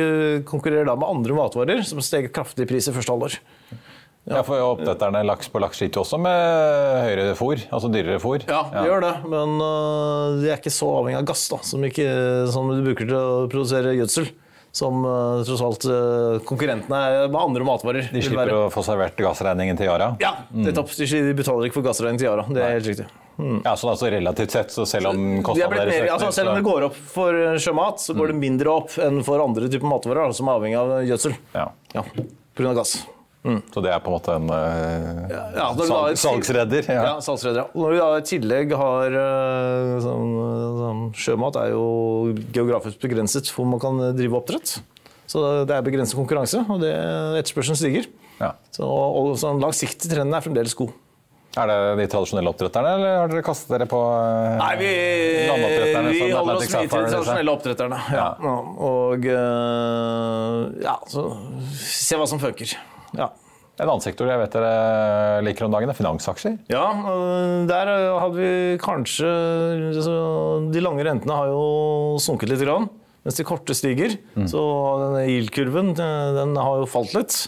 konkurrerer 0.47 0.89
da 0.89 0.97
med 0.99 1.07
andre 1.07 1.37
matvarer 1.37 1.83
som 1.87 2.03
steger 2.03 2.33
kraftig 2.35 2.67
i 2.67 2.71
pris 2.73 2.91
i 2.91 2.95
første 2.95 3.15
halvår. 3.15 3.37
Ja, 4.23 4.39
for 4.47 4.61
Oppdretterne 4.63 5.19
laks 5.27 5.49
på 5.51 5.59
laks 5.59 5.81
sliter 5.81 5.99
jo 5.99 6.05
også 6.05 6.19
med 6.21 6.37
høyere 7.03 7.33
fôr, 7.35 7.59
altså 7.75 7.89
dyrere 7.91 8.21
fôr. 8.23 8.45
Ja, 8.47 8.61
de 8.71 8.85
gjør 8.87 9.03
det, 9.03 9.11
men 9.27 9.57
uh, 9.59 10.37
de 10.39 10.47
er 10.47 10.61
ikke 10.61 10.71
så 10.71 10.87
avhengig 11.01 11.19
av 11.19 11.27
gass 11.27 11.43
da, 11.51 11.59
som, 11.67 11.83
ikke, 11.83 12.07
som 12.53 12.71
du 12.71 12.79
bruker 12.85 13.09
til 13.09 13.17
å 13.19 13.43
produsere 13.51 13.97
gjødsel. 13.97 14.31
Som 14.73 15.03
uh, 15.05 15.43
tross 15.45 15.61
alt 15.61 15.83
uh, 15.85 16.39
konkurrentene 16.49 16.97
er 16.97 17.27
med 17.27 17.37
andre 17.37 17.67
matvarer. 17.67 18.07
De 18.09 18.23
slipper 18.25 18.49
å 18.55 18.61
få 18.73 18.81
servert 18.87 19.19
gassregningen 19.21 19.77
til 19.77 19.91
Yara. 19.91 20.07
Ja, 20.23 20.31
nettopp. 20.49 20.95
De 20.97 21.05
de 21.11 21.35
betaler 21.37 21.69
ikke 21.69 21.77
for 21.81 21.85
gassregning 21.91 22.17
til 22.17 22.31
Yara. 22.31 22.47
Det 22.49 22.63
er 22.63 22.73
helt 22.79 22.89
riktig. 22.89 23.05
Ja, 23.37 23.75
så 23.77 23.91
altså 23.91 24.09
Relativt 24.13 24.55
sett, 24.55 24.73
så 24.73 24.85
selv 24.89 25.11
om 25.11 25.21
De 25.21 25.45
kostnadene 25.45 25.83
deres 25.83 25.99
øker, 25.99 26.11
altså, 26.15 26.33
selv 26.33 26.51
om 26.51 26.57
det 26.57 26.65
går 26.65 26.87
opp 26.89 26.99
for 27.13 27.57
sjømat, 27.61 28.01
så 28.01 28.17
går 28.17 28.33
det 28.33 28.41
mindre 28.41 28.73
opp 28.73 28.97
enn 29.01 29.21
for 29.25 29.41
andre 29.45 29.69
typer 29.73 29.89
matvarer 29.89 30.29
da, 30.29 30.37
som 30.37 30.49
er 30.49 30.61
avhengig 30.61 30.79
av 30.81 30.93
gjødsel. 31.11 31.41
ja. 31.57 31.67
Ja, 31.93 32.05
på 32.05 32.63
grunn 32.63 32.73
gass. 33.43 33.73
Så 33.73 33.81
det 33.83 33.91
er 33.91 33.99
på 33.99 34.07
en 34.11 34.15
måte 34.15 34.35
en 34.37 34.47
uh, 34.47 35.27
Ja, 35.27 35.41
ja, 35.57 35.67
salg, 35.83 36.17
salgsredder. 36.21 36.87
Ja, 36.87 37.03
Ja. 37.03 37.13
salgsredder. 37.21 37.73
Når 37.75 37.91
vi 37.91 37.99
da 37.99 38.07
i 38.15 38.25
tillegg 38.29 38.71
har 38.79 39.17
uh, 39.19 39.99
sånn, 40.03 40.33
sånn, 40.79 41.03
Sjømat 41.19 41.59
er 41.59 41.73
jo 41.73 41.83
geografisk 42.55 43.03
begrenset 43.03 43.51
hvor 43.51 43.67
man 43.67 43.83
kan 43.83 43.99
drive 44.15 44.39
oppdrett. 44.39 44.77
Så 45.27 45.65
det 45.67 45.75
er 45.75 45.83
begrenset 45.85 46.15
konkurranse, 46.19 46.63
og 46.69 46.81
det, 46.83 46.91
etterspørselen 47.39 47.79
stiger. 47.79 48.07
Ja. 48.39 48.53
Så, 48.75 48.85
og, 48.87 49.33
så 49.39 49.51
den 49.53 49.63
langsiktige 49.63 50.11
trenden 50.13 50.35
er 50.37 50.43
fremdeles 50.45 50.75
god. 50.77 50.93
Er 51.53 51.69
det 51.69 51.75
de 51.99 52.05
tradisjonelle 52.09 52.49
oppdretterne, 52.49 52.95
eller 52.97 53.17
har 53.21 53.29
dere 53.29 53.43
kastet 53.45 53.69
dere 53.69 53.85
på 53.85 53.99
eh, 54.01 54.55
Nei, 54.57 54.71
vi, 54.79 54.87
landoppdretterne 55.51 56.13
vi 56.15 56.21
holder 56.31 56.55
oss 56.57 56.63
mye 56.65 56.87
til 56.87 56.87
de 57.05 57.11
tradisjonelle 57.11 57.53
oppdretterne. 57.53 57.99
Ja. 58.15 58.25
Ja, 58.41 58.55
Og 58.89 59.27
ja, 60.81 60.95
så 61.11 61.27
se 61.77 62.17
hva 62.17 62.25
som 62.29 62.41
funker. 62.41 62.73
Ja. 63.17 63.31
En 63.81 63.89
annen 63.89 64.03
sektor 64.05 64.29
jeg 64.29 64.37
vet 64.37 64.53
dere 64.53 65.41
liker 65.41 65.65
om 65.65 65.73
dagen, 65.73 65.89
er 65.89 65.97
finansaksjer. 65.97 66.59
Ja, 66.69 66.85
øh, 67.09 67.63
der 67.69 67.89
hadde 68.21 68.35
vi 68.37 68.77
kanskje 68.81 69.29
De 70.73 70.83
lange 70.83 71.05
rentene 71.07 71.39
har 71.39 71.49
jo 71.49 72.19
sunket 72.21 72.53
litt, 72.53 72.61
grann, 72.61 72.85
mens 73.25 73.39
de 73.39 73.47
korte 73.47 73.73
stiger. 73.77 74.13
Så 74.45 74.61
denne 75.01 75.25
yield-kurven 75.25 75.95
den 75.97 76.57
har 76.59 76.83
jo 76.83 76.89
falt 76.89 77.17
litt. 77.17 77.39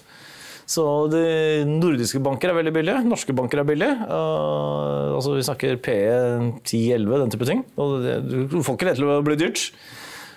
Så 0.66 0.84
de 1.14 1.22
nordiske 1.70 2.20
banker 2.26 2.50
er 2.50 2.58
veldig 2.58 2.74
billige. 2.74 3.04
Norske 3.06 3.36
banker 3.38 3.62
er 3.62 3.68
billige. 3.70 4.08
Uh, 4.10 5.14
altså 5.14 5.36
Vi 5.36 5.46
snakker 5.46 5.78
PE 5.78 6.16
10-11, 6.66 7.20
den 7.22 7.34
type 7.36 7.50
ting. 7.50 7.62
Og 7.78 8.00
det, 8.02 8.16
du 8.26 8.58
får 8.66 8.80
ikke 8.80 8.90
det 8.90 8.96
til 8.98 9.12
å 9.14 9.20
bli 9.26 9.38
dyrt. 9.40 9.68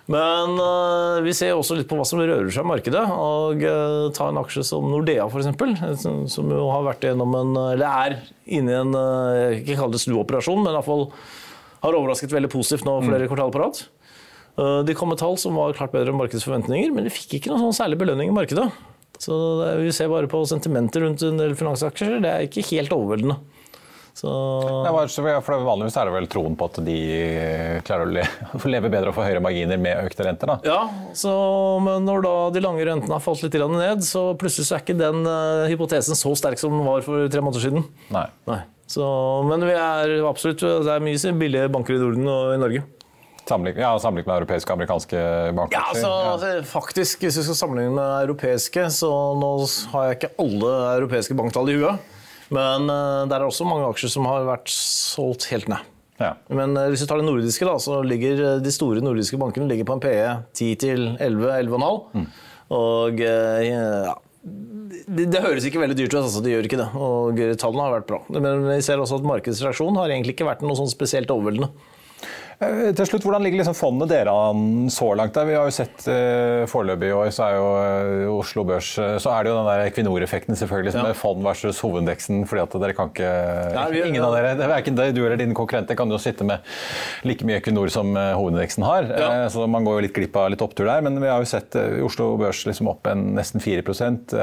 Men 0.09 0.55
uh, 0.57 1.21
vi 1.21 1.35
ser 1.37 1.53
også 1.53 1.77
litt 1.77 1.89
på 1.89 1.99
hva 1.99 2.07
som 2.09 2.21
rører 2.23 2.49
seg 2.53 2.65
i 2.65 2.71
markedet. 2.71 3.03
og 3.13 3.61
uh, 3.61 4.09
Ta 4.17 4.31
en 4.31 4.41
aksje 4.41 4.65
som 4.65 4.89
Nordea, 4.89 5.27
f.eks., 5.29 6.07
som 6.33 6.55
jo 6.55 6.65
har 6.73 6.87
vært 6.87 7.05
gjennom 7.11 7.37
en, 7.37 7.53
eller 7.75 7.87
er 8.07 8.17
inne 8.47 8.73
i 8.73 8.79
en 8.79 8.97
jeg 8.97 9.61
ikke 9.61 9.79
kalle 9.83 9.97
det 9.97 10.03
snuoperasjon, 10.07 10.63
men 10.65 10.73
i 10.73 10.79
hvert 10.79 10.89
fall 10.89 11.07
har 11.85 11.95
overrasket 11.95 12.33
veldig 12.35 12.51
positivt 12.51 12.89
nå 12.89 12.97
flere 13.05 13.27
mm. 13.27 13.31
kvartaler 13.31 13.55
på 13.55 13.63
rad. 13.63 13.83
De 14.89 14.95
kom 14.99 15.13
med 15.13 15.21
tall 15.21 15.37
som 15.39 15.55
var 15.55 15.77
klart 15.79 15.93
bedre 15.93 16.11
enn 16.11 16.19
markedets 16.19 16.43
forventninger, 16.49 16.91
men 16.91 17.07
de 17.07 17.13
fikk 17.15 17.37
ikke 17.37 17.53
noen 17.53 17.69
sånn 17.69 17.77
særlig 17.85 18.01
belønning 18.01 18.33
i 18.33 18.35
markedet. 18.35 18.65
Så 19.23 19.37
det, 19.61 19.71
vi 19.83 19.93
ser 19.95 20.11
bare 20.11 20.31
på 20.31 20.41
sentimentet 20.49 21.03
rundt 21.03 21.23
en 21.27 21.39
del 21.39 21.55
finansaksjer. 21.59 22.19
Det 22.25 22.33
er 22.33 22.47
ikke 22.47 22.67
helt 22.73 22.95
overveldende. 22.95 23.39
Så... 24.19 24.31
Ja, 24.83 25.41
for 25.47 25.63
Vanligvis 25.63 25.97
er 26.01 26.09
det 26.09 26.15
vel 26.17 26.27
troen 26.31 26.57
på 26.59 26.67
at 26.67 26.81
de 26.83 26.97
klarer 27.87 28.09
å 28.59 28.71
leve 28.73 28.91
bedre 28.91 29.13
og 29.13 29.15
få 29.19 29.27
høyere 29.29 29.43
marginer 29.45 29.79
med 29.79 30.09
økte 30.09 30.27
renter? 30.27 30.51
da? 30.51 30.57
Ja, 30.67 31.13
så, 31.15 31.35
men 31.85 32.09
når 32.09 32.25
da 32.27 32.35
de 32.57 32.65
lange 32.65 32.87
rentene 32.89 33.15
har 33.15 33.23
falt 33.23 33.45
litt 33.47 33.55
ned, 33.55 34.03
så 34.07 34.33
plutselig 34.41 34.67
så 34.67 34.79
er 34.79 34.83
ikke 34.83 34.99
den 34.99 35.23
uh, 35.23 35.69
hypotesen 35.71 36.19
så 36.19 36.35
sterk 36.39 36.59
som 36.59 36.75
den 36.75 36.89
var 36.89 37.07
for 37.07 37.31
tre 37.31 37.45
måneder 37.45 37.69
siden. 37.69 37.87
Nei. 38.15 38.27
Nei. 38.51 38.61
Så, 38.89 39.07
men 39.47 39.63
vi 39.69 39.75
er 39.77 40.19
absolutt, 40.27 40.65
det 40.65 40.91
er 40.95 41.05
mye 41.05 41.35
billige 41.39 41.71
banker 41.71 41.95
i 41.95 42.03
Norden 42.03 42.31
og 42.33 42.55
i 42.57 42.61
Norge. 42.63 42.85
Sammenlignet 43.49 43.81
ja, 43.81 43.95
sammenlignet 44.03 44.29
med 44.29 44.43
europeiske 44.43 44.73
og 44.73 44.81
amerikanske 44.81 45.25
banker? 45.57 45.79
Ja, 45.79 45.87
altså, 45.95 46.13
ja. 46.43 46.61
faktisk, 46.69 47.23
Hvis 47.23 47.39
vi 47.39 47.47
skal 47.47 47.63
sammenligne 47.63 47.95
med 47.97 48.27
europeiske, 48.27 48.91
så 48.93 49.11
nå 49.39 49.55
har 49.95 50.09
jeg 50.09 50.19
ikke 50.19 50.37
alle 50.43 50.73
europeiske 50.99 51.37
banktall 51.39 51.71
i 51.71 51.79
huet. 51.79 52.17
Men 52.55 52.89
uh, 52.89 53.27
der 53.29 53.41
er 53.41 53.49
også 53.49 53.67
mange 53.69 53.89
aksjer 53.91 54.13
som 54.13 54.29
har 54.29 54.47
vært 54.49 54.71
solgt 54.73 55.49
helt 55.53 55.69
ned. 55.71 55.95
Ja. 56.19 56.33
Men 56.51 56.75
uh, 56.79 56.87
hvis 56.91 57.05
vi 57.05 57.11
tar 57.11 57.21
det 57.21 57.29
nordiske, 57.29 57.67
da, 57.69 57.77
så 57.83 58.01
ligger 58.07 58.45
uh, 58.45 58.55
de 58.63 58.73
store 58.75 59.03
nordiske 59.05 59.41
bankene 59.41 59.69
ligger 59.71 59.89
på 59.89 59.99
en 59.99 60.03
PE 60.05 60.23
10 60.57 60.71
11-11,5. 61.19 62.01
Mm. 62.15 62.31
Og 62.79 63.23
ja, 63.25 64.13
det, 64.45 65.25
det, 65.33 65.41
høres 65.41 65.65
ikke 65.65 65.81
veldig 65.81 65.95
dyrt 65.97 66.13
ut, 66.13 66.19
altså, 66.21 66.43
det 66.45 66.53
gjør 66.53 66.67
ikke 66.69 66.81
det. 66.83 66.89
Og 67.01 67.41
tallene 67.61 67.87
har 67.87 67.95
vært 67.95 68.11
bra. 68.11 68.19
Men 68.37 68.67
vi 68.67 68.83
ser 68.85 69.01
også 69.01 69.23
at 69.23 69.29
markedsreaksjonen 69.31 69.97
har 69.97 70.13
egentlig 70.13 70.35
ikke 70.37 70.51
vært 70.51 70.65
noe 70.67 70.77
sånn 70.77 70.91
spesielt 70.93 71.33
overveldende. 71.33 71.71
Eh, 72.59 72.89
til 72.91 73.07
slutt, 73.07 73.23
Hvordan 73.23 73.45
ligger 73.47 73.61
liksom 73.61 73.77
fondet 73.79 74.11
dere 74.11 74.33
an 74.35 74.89
så 74.91 75.13
langt? 75.15 75.37
Der? 75.37 75.47
Vi 75.47 75.55
har 75.55 75.69
jo 75.69 75.75
sett 75.75 76.07
eh, 76.11 76.65
Foreløpig 76.67 77.13
i 77.13 77.15
år 77.15 77.31
så 77.35 77.45
er 77.47 77.55
jo 77.55 77.69
uh, 77.69 78.39
Oslo 78.41 78.65
Børs 78.67 78.89
så 78.99 79.31
er 79.31 79.47
det 79.47 79.53
jo 79.53 79.59
den 79.61 79.69
der 79.69 79.85
Equinor-effekten 79.85 80.59
selvfølgelig, 80.59 80.95
som 80.97 81.07
ja. 81.07 81.13
er 81.13 81.19
fond 81.19 81.45
versus 81.47 81.79
hovedindeksen. 81.85 82.43
fordi 82.51 82.65
at 82.65 82.75
dere 82.83 82.97
kan 82.99 83.13
ikke, 83.13 83.31
Nei, 83.77 83.87
vi, 83.95 84.03
Ingen 84.09 84.27
av 84.27 84.35
dere, 84.35 84.57
det 84.59 84.67
er 84.67 84.83
ikke 84.83 84.97
du 85.15 85.23
eller 85.23 85.39
dine 85.39 85.55
konkurrenter 85.55 85.99
kan 85.99 86.11
jo 86.11 86.19
sitte 86.23 86.47
med 86.49 86.67
like 87.29 87.47
mye 87.47 87.61
Equinor 87.63 87.93
som 87.95 88.11
hovedindeksen 88.17 88.87
har. 88.87 89.07
Ja. 89.07 89.31
Eh, 89.45 89.47
så 89.55 89.69
man 89.71 89.87
går 89.87 90.01
jo 90.01 90.07
litt 90.09 90.17
glipp 90.19 90.41
av 90.41 90.51
litt 90.51 90.65
opptur 90.65 90.91
der. 90.91 91.05
Men 91.07 91.21
vi 91.23 91.31
har 91.31 91.39
jo 91.39 91.51
sett 91.51 91.79
Oslo 91.79 92.33
Børs 92.41 92.65
liksom 92.67 92.91
opp 92.91 93.07
en 93.07 93.37
nesten 93.39 93.63
4% 93.63 94.35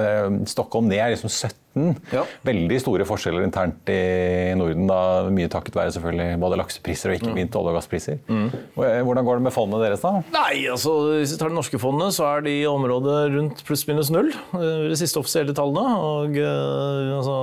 Stockholm 0.48 0.88
ned 0.88 1.18
liksom 1.18 1.32
17 1.32 1.66
ja. 2.14 2.24
Veldig 2.48 2.78
store 2.80 3.06
forskjeller 3.08 3.44
internt 3.44 3.90
i 3.92 4.54
Norden, 4.56 4.86
da, 4.88 5.28
mye 5.34 5.50
takket 5.52 5.76
være 5.76 5.92
selvfølgelig 5.96 6.40
både 6.40 6.60
laksepriser 6.62 7.12
og 7.12 7.18
ikke 7.18 7.32
mm. 7.32 7.36
minst 7.36 7.58
olje- 7.60 7.74
og 7.74 7.80
gasspriser. 7.80 8.05
Mm. 8.30 8.48
Hvordan 8.76 9.28
går 9.28 9.40
det 9.40 9.46
med 9.48 9.56
fondet 9.56 9.82
deres, 9.84 10.04
da? 10.04 10.22
Nei, 10.36 10.66
altså, 10.72 10.94
Hvis 11.18 11.34
vi 11.34 11.40
tar 11.42 11.52
det 11.52 11.58
norske 11.58 11.80
fondet, 11.82 12.16
så 12.18 12.28
er 12.30 12.46
de 12.46 12.54
i 12.60 12.68
området 12.70 13.18
rundt 13.36 13.64
pluss-minus 13.68 14.12
null. 14.14 14.32
Eh, 14.58 14.86
de 14.92 15.00
siste 15.00 15.22
offisielle 15.22 15.56
tallene. 15.58 15.98
Og 16.06 16.38
uh, 16.38 17.18
altså, 17.18 17.36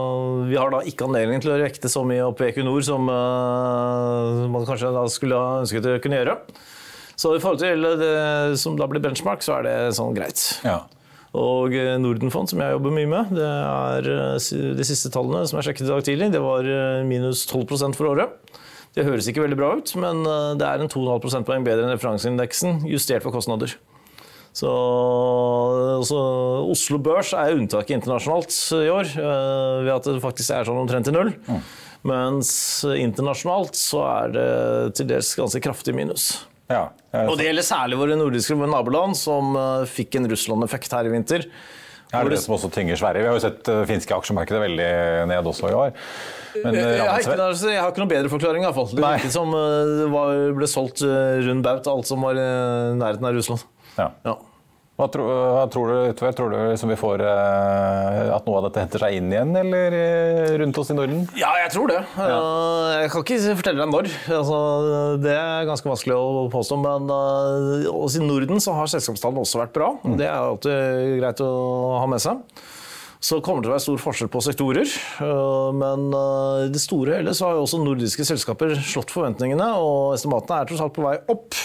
vi 0.49 0.59
har 0.61 0.73
da 0.75 0.83
ikke 0.89 1.09
anledning 1.09 1.43
til 1.43 1.55
å 1.55 1.61
vekte 1.63 1.91
så 1.93 2.05
mye 2.07 2.25
opp 2.29 2.43
i 2.43 2.51
Equinor 2.51 2.87
som 2.87 3.11
uh, 3.11 4.47
man 4.53 4.69
kanskje 4.69 4.95
da 4.95 5.05
skulle 5.13 5.39
ha 5.39 5.61
ønsket 5.65 5.91
å 5.91 5.99
kunne 6.03 6.23
gjøre. 6.23 6.39
Så 7.19 7.37
i 7.37 7.43
forhold 7.43 7.61
til 7.63 7.87
det 8.01 8.59
som 8.59 8.79
da 8.79 8.89
blir 8.91 9.03
benchmark, 9.05 9.45
så 9.45 9.61
er 9.61 9.69
det 9.69 9.77
sånn 9.99 10.17
greit. 10.17 10.41
Ja. 10.65 10.81
Og 11.39 11.73
eh, 11.77 11.95
Nordenfond, 12.01 12.51
som 12.51 12.61
jeg 12.61 12.75
jobber 12.75 12.93
mye 12.93 13.09
med, 13.09 13.33
det 13.39 13.47
er 13.49 14.09
eh, 14.13 14.51
de 14.77 14.85
siste 14.85 15.13
tallene 15.13 15.47
som 15.49 15.59
jeg 15.59 15.71
sjekket 15.71 15.87
i 15.87 15.93
dag 15.93 16.05
tidlig, 16.05 16.29
det 16.35 16.43
var 16.45 16.69
eh, 16.69 17.05
minus 17.09 17.47
12 17.49 17.97
for 17.97 18.11
året. 18.13 18.35
Det 18.93 19.07
høres 19.07 19.29
ikke 19.31 19.45
veldig 19.45 19.57
bra 19.57 19.71
ut, 19.79 19.95
men 19.97 20.21
det 20.61 20.67
er 20.69 20.83
en 20.83 20.91
2,5 20.93 21.23
prosentpoeng 21.25 21.65
bedre 21.65 21.87
enn 21.87 21.95
referanseindeksen, 21.95 22.83
justert 22.91 23.25
for 23.25 23.33
kostnader. 23.33 23.73
Så, 24.53 24.69
så, 26.05 26.19
Oslo 26.69 26.99
Børs 27.01 27.31
er 27.33 27.57
unntaket 27.57 27.97
internasjonalt 27.97 28.53
i 28.83 28.91
år, 28.93 29.15
ved 29.87 29.93
at 29.95 30.11
det 30.11 30.21
faktisk 30.21 30.53
er 30.53 30.69
sånn 30.69 30.83
omtrent 30.83 31.09
til 31.09 31.17
null. 31.17 31.33
Mm. 31.49 31.63
Mens 32.13 32.53
internasjonalt 32.85 33.79
så 33.79 34.03
er 34.09 34.33
det 34.35 34.49
til 34.99 35.09
dels 35.13 35.31
ganske 35.39 35.63
kraftig 35.63 35.95
minus. 35.97 36.33
Ja, 36.73 36.89
og 37.29 37.37
det 37.39 37.47
gjelder 37.47 37.67
særlig 37.67 37.99
våre 38.01 38.17
nordiske 38.19 38.57
naboland, 38.59 39.17
som 39.19 39.57
uh, 39.59 39.85
fikk 39.89 40.17
en 40.19 40.29
Russland-effekt 40.31 40.95
her 40.97 41.09
i 41.09 41.13
vinter. 41.13 41.47
Ja, 42.13 42.21
det 42.21 42.27
er 42.27 42.35
det 42.35 42.43
som 42.45 42.55
også 42.59 42.69
tynger 42.73 42.99
Sverige. 43.01 43.25
Vi 43.25 43.31
har 43.31 43.39
jo 43.39 43.43
sett 43.43 43.61
det 43.65 43.75
uh, 43.81 43.87
finske 43.89 44.15
aksjemarkedet 44.15 44.61
veldig 44.61 44.93
ned 45.33 45.49
også 45.49 45.73
i 45.73 45.77
år. 45.79 45.95
Men, 46.61 46.77
uh, 46.77 46.81
jeg, 46.81 47.09
har 47.09 47.25
ikke, 47.25 47.37
jeg, 47.41 47.81
har 47.81 47.89
ikke, 47.89 48.05
noen 48.05 48.13
bedre 48.13 48.33
forklaring. 48.33 48.67
Iallfall. 48.69 48.91
Det 48.93 49.03
virket 49.03 49.35
som 49.35 49.57
det 49.57 50.09
var, 50.13 50.47
ble 50.59 50.69
solgt 50.69 51.05
rundt 51.07 51.65
baut, 51.65 51.93
alt 51.97 52.11
som 52.11 52.25
var 52.29 52.37
i 52.37 52.49
nærheten 53.01 53.31
av 53.31 53.39
Russland. 53.39 53.65
Ja. 53.97 54.11
ja. 54.29 54.37
Hva, 55.03 55.09
tro, 55.11 55.25
hva 55.27 55.63
tror 55.67 55.89
du 55.91 55.95
utover? 56.13 56.35
Tror 56.39 56.53
du 56.53 56.57
liksom 56.71 56.93
vi 56.93 56.97
får 57.01 57.23
uh, 57.27 58.37
at 58.37 58.45
noe 58.47 58.61
av 58.61 58.69
dette 58.69 58.85
henter 58.85 59.03
seg 59.03 59.17
inn 59.19 59.33
igjen, 59.33 59.51
eller 59.59 59.97
uh, 59.99 60.53
rundt 60.61 60.79
oss 60.79 60.93
i 60.93 60.95
Norden? 60.95 61.25
Ja, 61.35 61.51
jeg 61.59 61.73
tror 61.75 61.91
det. 61.91 61.97
Ja. 62.15 62.37
Uh, 62.39 62.91
jeg 63.01 63.11
kan 63.11 63.25
ikke 63.25 63.57
fortelle 63.59 63.83
deg 63.83 63.91
når. 63.91 64.11
Altså, 64.37 64.61
det 65.25 65.35
er 65.35 65.67
ganske 65.67 65.91
vanskelig 65.91 66.15
å 66.15 66.47
påstå. 66.55 66.79
Men 66.85 67.11
også 67.91 68.23
i 68.23 68.29
Norden 68.29 68.63
så 68.63 68.77
har 68.79 68.95
selskapstallene 68.95 69.43
også 69.43 69.65
vært 69.65 69.75
bra. 69.75 69.91
Mm. 70.07 70.15
Det 70.23 70.29
er 70.29 70.39
alltid 70.39 71.19
greit 71.19 71.43
å 71.43 71.53
ha 71.99 72.07
med 72.15 72.23
seg. 72.23 72.63
Så 73.23 73.43
kommer 73.43 73.63
det 73.63 73.67
til 73.67 73.73
å 73.73 73.75
være 73.75 73.87
stor 73.89 74.03
forskjell 74.03 74.31
på 74.31 74.43
sektorer. 74.47 74.99
Men 75.79 76.09
i 76.15 76.71
det 76.75 76.83
store 76.83 77.17
og 77.17 77.19
hele 77.21 77.35
så 77.39 77.49
har 77.49 77.59
jo 77.59 77.67
også 77.67 77.83
nordiske 77.83 78.27
selskaper 78.27 78.75
slått 78.79 79.15
forventningene, 79.15 79.69
og 79.79 80.15
estimatene 80.15 80.63
er 80.63 80.71
tross 80.71 80.83
alt 80.87 80.95
på 80.95 81.07
vei 81.07 81.19
opp. 81.31 81.59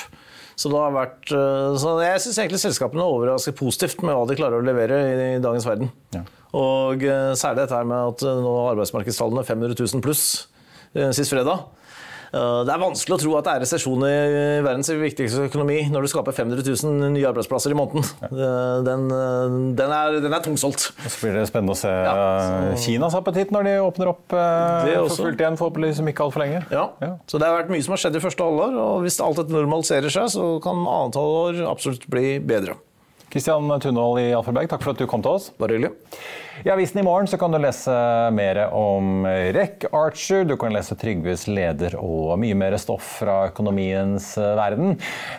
Så, 0.57 0.71
det 0.73 0.79
har 0.81 0.93
vært, 0.95 1.29
eh, 1.29 1.75
så 1.77 1.93
jeg 2.01 2.21
syns 2.23 2.39
egentlig 2.41 2.59
selskapene 2.63 3.05
overrasker 3.05 3.53
positivt 3.57 4.01
med 4.01 4.17
hva 4.17 4.25
de 4.25 4.37
klarer 4.39 4.57
å 4.57 4.65
levere 4.65 4.99
i, 5.05 5.17
i 5.35 5.41
dagens 5.43 5.67
verden. 5.69 5.91
Ja. 6.15 6.23
Og 6.57 7.03
eh, 7.05 7.33
særlig 7.37 7.61
dette 7.61 7.77
her 7.77 7.85
med 7.85 8.13
at 8.15 8.23
eh, 8.25 8.39
nå 8.41 8.53
arbeidsmarkedstallene 8.71 9.45
500 9.45 9.77
000 9.77 10.05
pluss 10.05 10.23
sist 11.13 11.29
fredag. 11.29 11.67
Eh, 12.31 12.59
det 12.67 12.73
er 12.73 12.81
vanskelig 12.81 13.17
å 13.17 13.21
tro 13.21 13.35
at 13.39 13.47
det 13.47 13.53
er 13.55 13.63
resesjon 13.65 14.05
i 14.07 14.13
verdens 14.65 14.91
viktigste 14.91 15.47
økonomi 15.47 15.79
når 15.91 16.07
du 16.07 16.11
skaper 16.11 16.35
500 16.35 16.63
000 16.67 17.13
nye 17.15 17.27
arbeidsplasser 17.29 17.73
i 17.73 17.77
måneden. 17.77 18.07
Den, 18.87 19.07
den, 19.77 19.93
er, 19.93 20.19
den 20.23 20.33
er 20.33 20.43
tungsolgt. 20.45 20.89
Så 21.07 21.13
blir 21.21 21.37
det 21.39 21.47
spennende 21.49 21.75
å 21.75 21.79
se 21.79 21.91
ja, 21.91 22.73
Kinas 22.81 23.15
appetitt 23.17 23.53
når 23.55 23.67
de 23.67 23.75
åpner 23.85 24.11
opp 24.13 24.25
for 24.31 25.15
fullt 25.17 25.41
igjen, 25.41 25.59
forhåpentligvis 25.59 26.01
om 26.03 26.11
ikke 26.11 26.27
altfor 26.27 26.43
lenge. 26.43 26.63
Ja. 26.73 26.89
ja. 27.03 27.13
Så 27.29 27.39
det 27.41 27.49
har 27.49 27.59
vært 27.61 27.71
mye 27.73 27.85
som 27.85 27.95
har 27.95 28.03
skjedd 28.03 28.19
i 28.19 28.23
første 28.23 28.47
halvår, 28.47 28.77
og 28.81 29.05
hvis 29.05 29.21
alt 29.23 29.41
dette 29.41 29.55
normaliserer 29.55 30.13
seg, 30.13 30.29
så 30.33 30.49
kan 30.63 30.83
annet 30.83 31.19
halvår 31.19 31.63
absolutt 31.69 32.07
bli 32.11 32.37
bedre. 32.43 32.77
Kristian 33.38 33.69
Tunhold 33.78 34.17
i 34.17 34.32
Alfaberg, 34.34 34.65
takk 34.65 34.82
for 34.82 34.95
at 34.95 35.02
du 35.02 35.06
kom 35.06 35.21
til 35.21 35.36
oss. 35.38 35.52
Bare 35.62 35.76
hyggelig. 35.76 35.91
I 36.65 36.71
avisen 36.73 36.97
i 36.97 37.04
morgen 37.06 37.30
kan 37.38 37.54
du 37.54 37.60
lese 37.62 37.93
mer 38.34 38.58
om 38.73 39.28
REC 39.54 39.86
Archer, 39.93 40.41
du 40.50 40.56
kan 40.58 40.73
lese 40.73 40.97
Trygves 40.97 41.43
leder 41.45 41.93
og 42.02 42.34
mye 42.41 42.58
mer 42.58 42.73
stoff 42.82 43.19
fra 43.19 43.36
økonomiens 43.52 44.32
verden. 44.41 44.95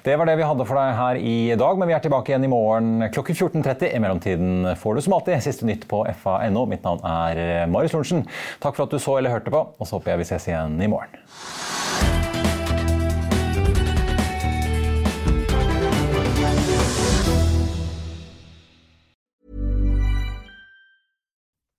Det 0.07 0.15
var 0.15 0.31
det 0.31 0.37
vi 0.39 0.47
hadde 0.47 0.67
for 0.69 0.79
deg 0.79 0.95
her 1.01 1.19
i 1.19 1.35
dag, 1.59 1.81
men 1.81 1.91
vi 1.91 1.97
er 1.97 2.05
tilbake 2.07 2.31
igjen 2.31 2.47
i 2.47 2.53
morgen 2.53 3.09
klokken 3.17 3.35
14.30. 3.35 3.91
I 3.91 4.03
mellomtiden 4.05 4.71
får 4.79 4.95
du 4.95 5.03
som 5.09 5.19
alltid 5.19 5.43
siste 5.49 5.67
nytt 5.67 5.89
på 5.91 6.05
fa.no. 6.23 6.69
Mitt 6.71 6.87
navn 6.87 7.03
er 7.03 7.67
Marius 7.67 7.99
Lorentzen. 7.99 8.23
Takk 8.63 8.79
for 8.79 8.87
at 8.87 8.95
du 8.95 9.03
så 9.03 9.19
eller 9.19 9.35
hørte 9.35 9.51
på, 9.51 9.65
og 9.75 9.91
så 9.91 9.99
håper 9.99 10.15
jeg 10.15 10.23
vi 10.23 10.31
ses 10.31 10.49
igjen 10.53 10.79
i 10.87 10.93
morgen. 10.95 11.19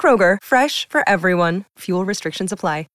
Kroger, 0.00 0.38
fresh 0.42 0.88
for 0.88 1.06
everyone. 1.06 1.66
Fuel 1.80 2.06
restrictions 2.06 2.52
apply. 2.52 2.86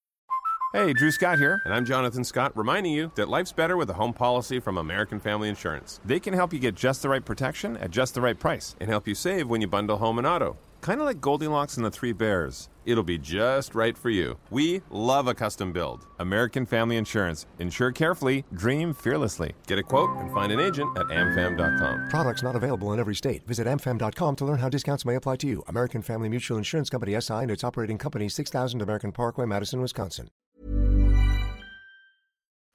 Hey, 0.76 0.92
Drew 0.92 1.10
Scott 1.10 1.38
here, 1.38 1.62
and 1.64 1.72
I'm 1.72 1.86
Jonathan 1.86 2.22
Scott, 2.22 2.52
reminding 2.54 2.92
you 2.92 3.10
that 3.14 3.28
life's 3.28 3.52
better 3.52 3.78
with 3.78 3.88
a 3.88 3.94
home 3.94 4.12
policy 4.12 4.60
from 4.60 4.76
American 4.76 5.18
Family 5.18 5.48
Insurance. 5.48 6.00
They 6.04 6.20
can 6.20 6.34
help 6.34 6.52
you 6.52 6.58
get 6.58 6.74
just 6.74 7.00
the 7.00 7.08
right 7.08 7.24
protection 7.24 7.78
at 7.78 7.90
just 7.90 8.14
the 8.14 8.20
right 8.20 8.38
price 8.38 8.76
and 8.78 8.90
help 8.90 9.08
you 9.08 9.14
save 9.14 9.48
when 9.48 9.62
you 9.62 9.68
bundle 9.68 9.96
home 9.96 10.18
and 10.18 10.26
auto. 10.26 10.58
Kind 10.86 11.00
of 11.00 11.06
like 11.08 11.20
Goldilocks 11.20 11.76
and 11.78 11.84
the 11.84 11.90
Three 11.90 12.12
Bears. 12.12 12.68
It'll 12.84 13.02
be 13.02 13.18
just 13.18 13.74
right 13.74 13.98
for 13.98 14.08
you. 14.08 14.38
We 14.50 14.82
love 14.88 15.26
a 15.26 15.34
custom 15.34 15.72
build. 15.72 16.06
American 16.20 16.64
Family 16.64 16.96
Insurance. 16.96 17.44
Insure 17.58 17.90
carefully, 17.90 18.44
dream 18.52 18.94
fearlessly. 18.94 19.56
Get 19.66 19.80
a 19.80 19.82
quote 19.82 20.16
and 20.18 20.32
find 20.32 20.52
an 20.52 20.60
agent 20.60 20.96
at 20.96 21.06
amfam.com. 21.06 22.08
Products 22.08 22.44
not 22.44 22.54
available 22.54 22.92
in 22.92 23.00
every 23.00 23.16
state. 23.16 23.44
Visit 23.48 23.66
amfam.com 23.66 24.36
to 24.36 24.44
learn 24.44 24.58
how 24.58 24.68
discounts 24.68 25.04
may 25.04 25.16
apply 25.16 25.34
to 25.38 25.48
you. 25.48 25.64
American 25.66 26.02
Family 26.02 26.28
Mutual 26.28 26.56
Insurance 26.56 26.88
Company 26.88 27.20
SI 27.20 27.34
and 27.34 27.50
its 27.50 27.64
operating 27.64 27.98
company 27.98 28.28
6000 28.28 28.80
American 28.80 29.10
Parkway, 29.10 29.44
Madison, 29.44 29.80
Wisconsin. 29.80 30.28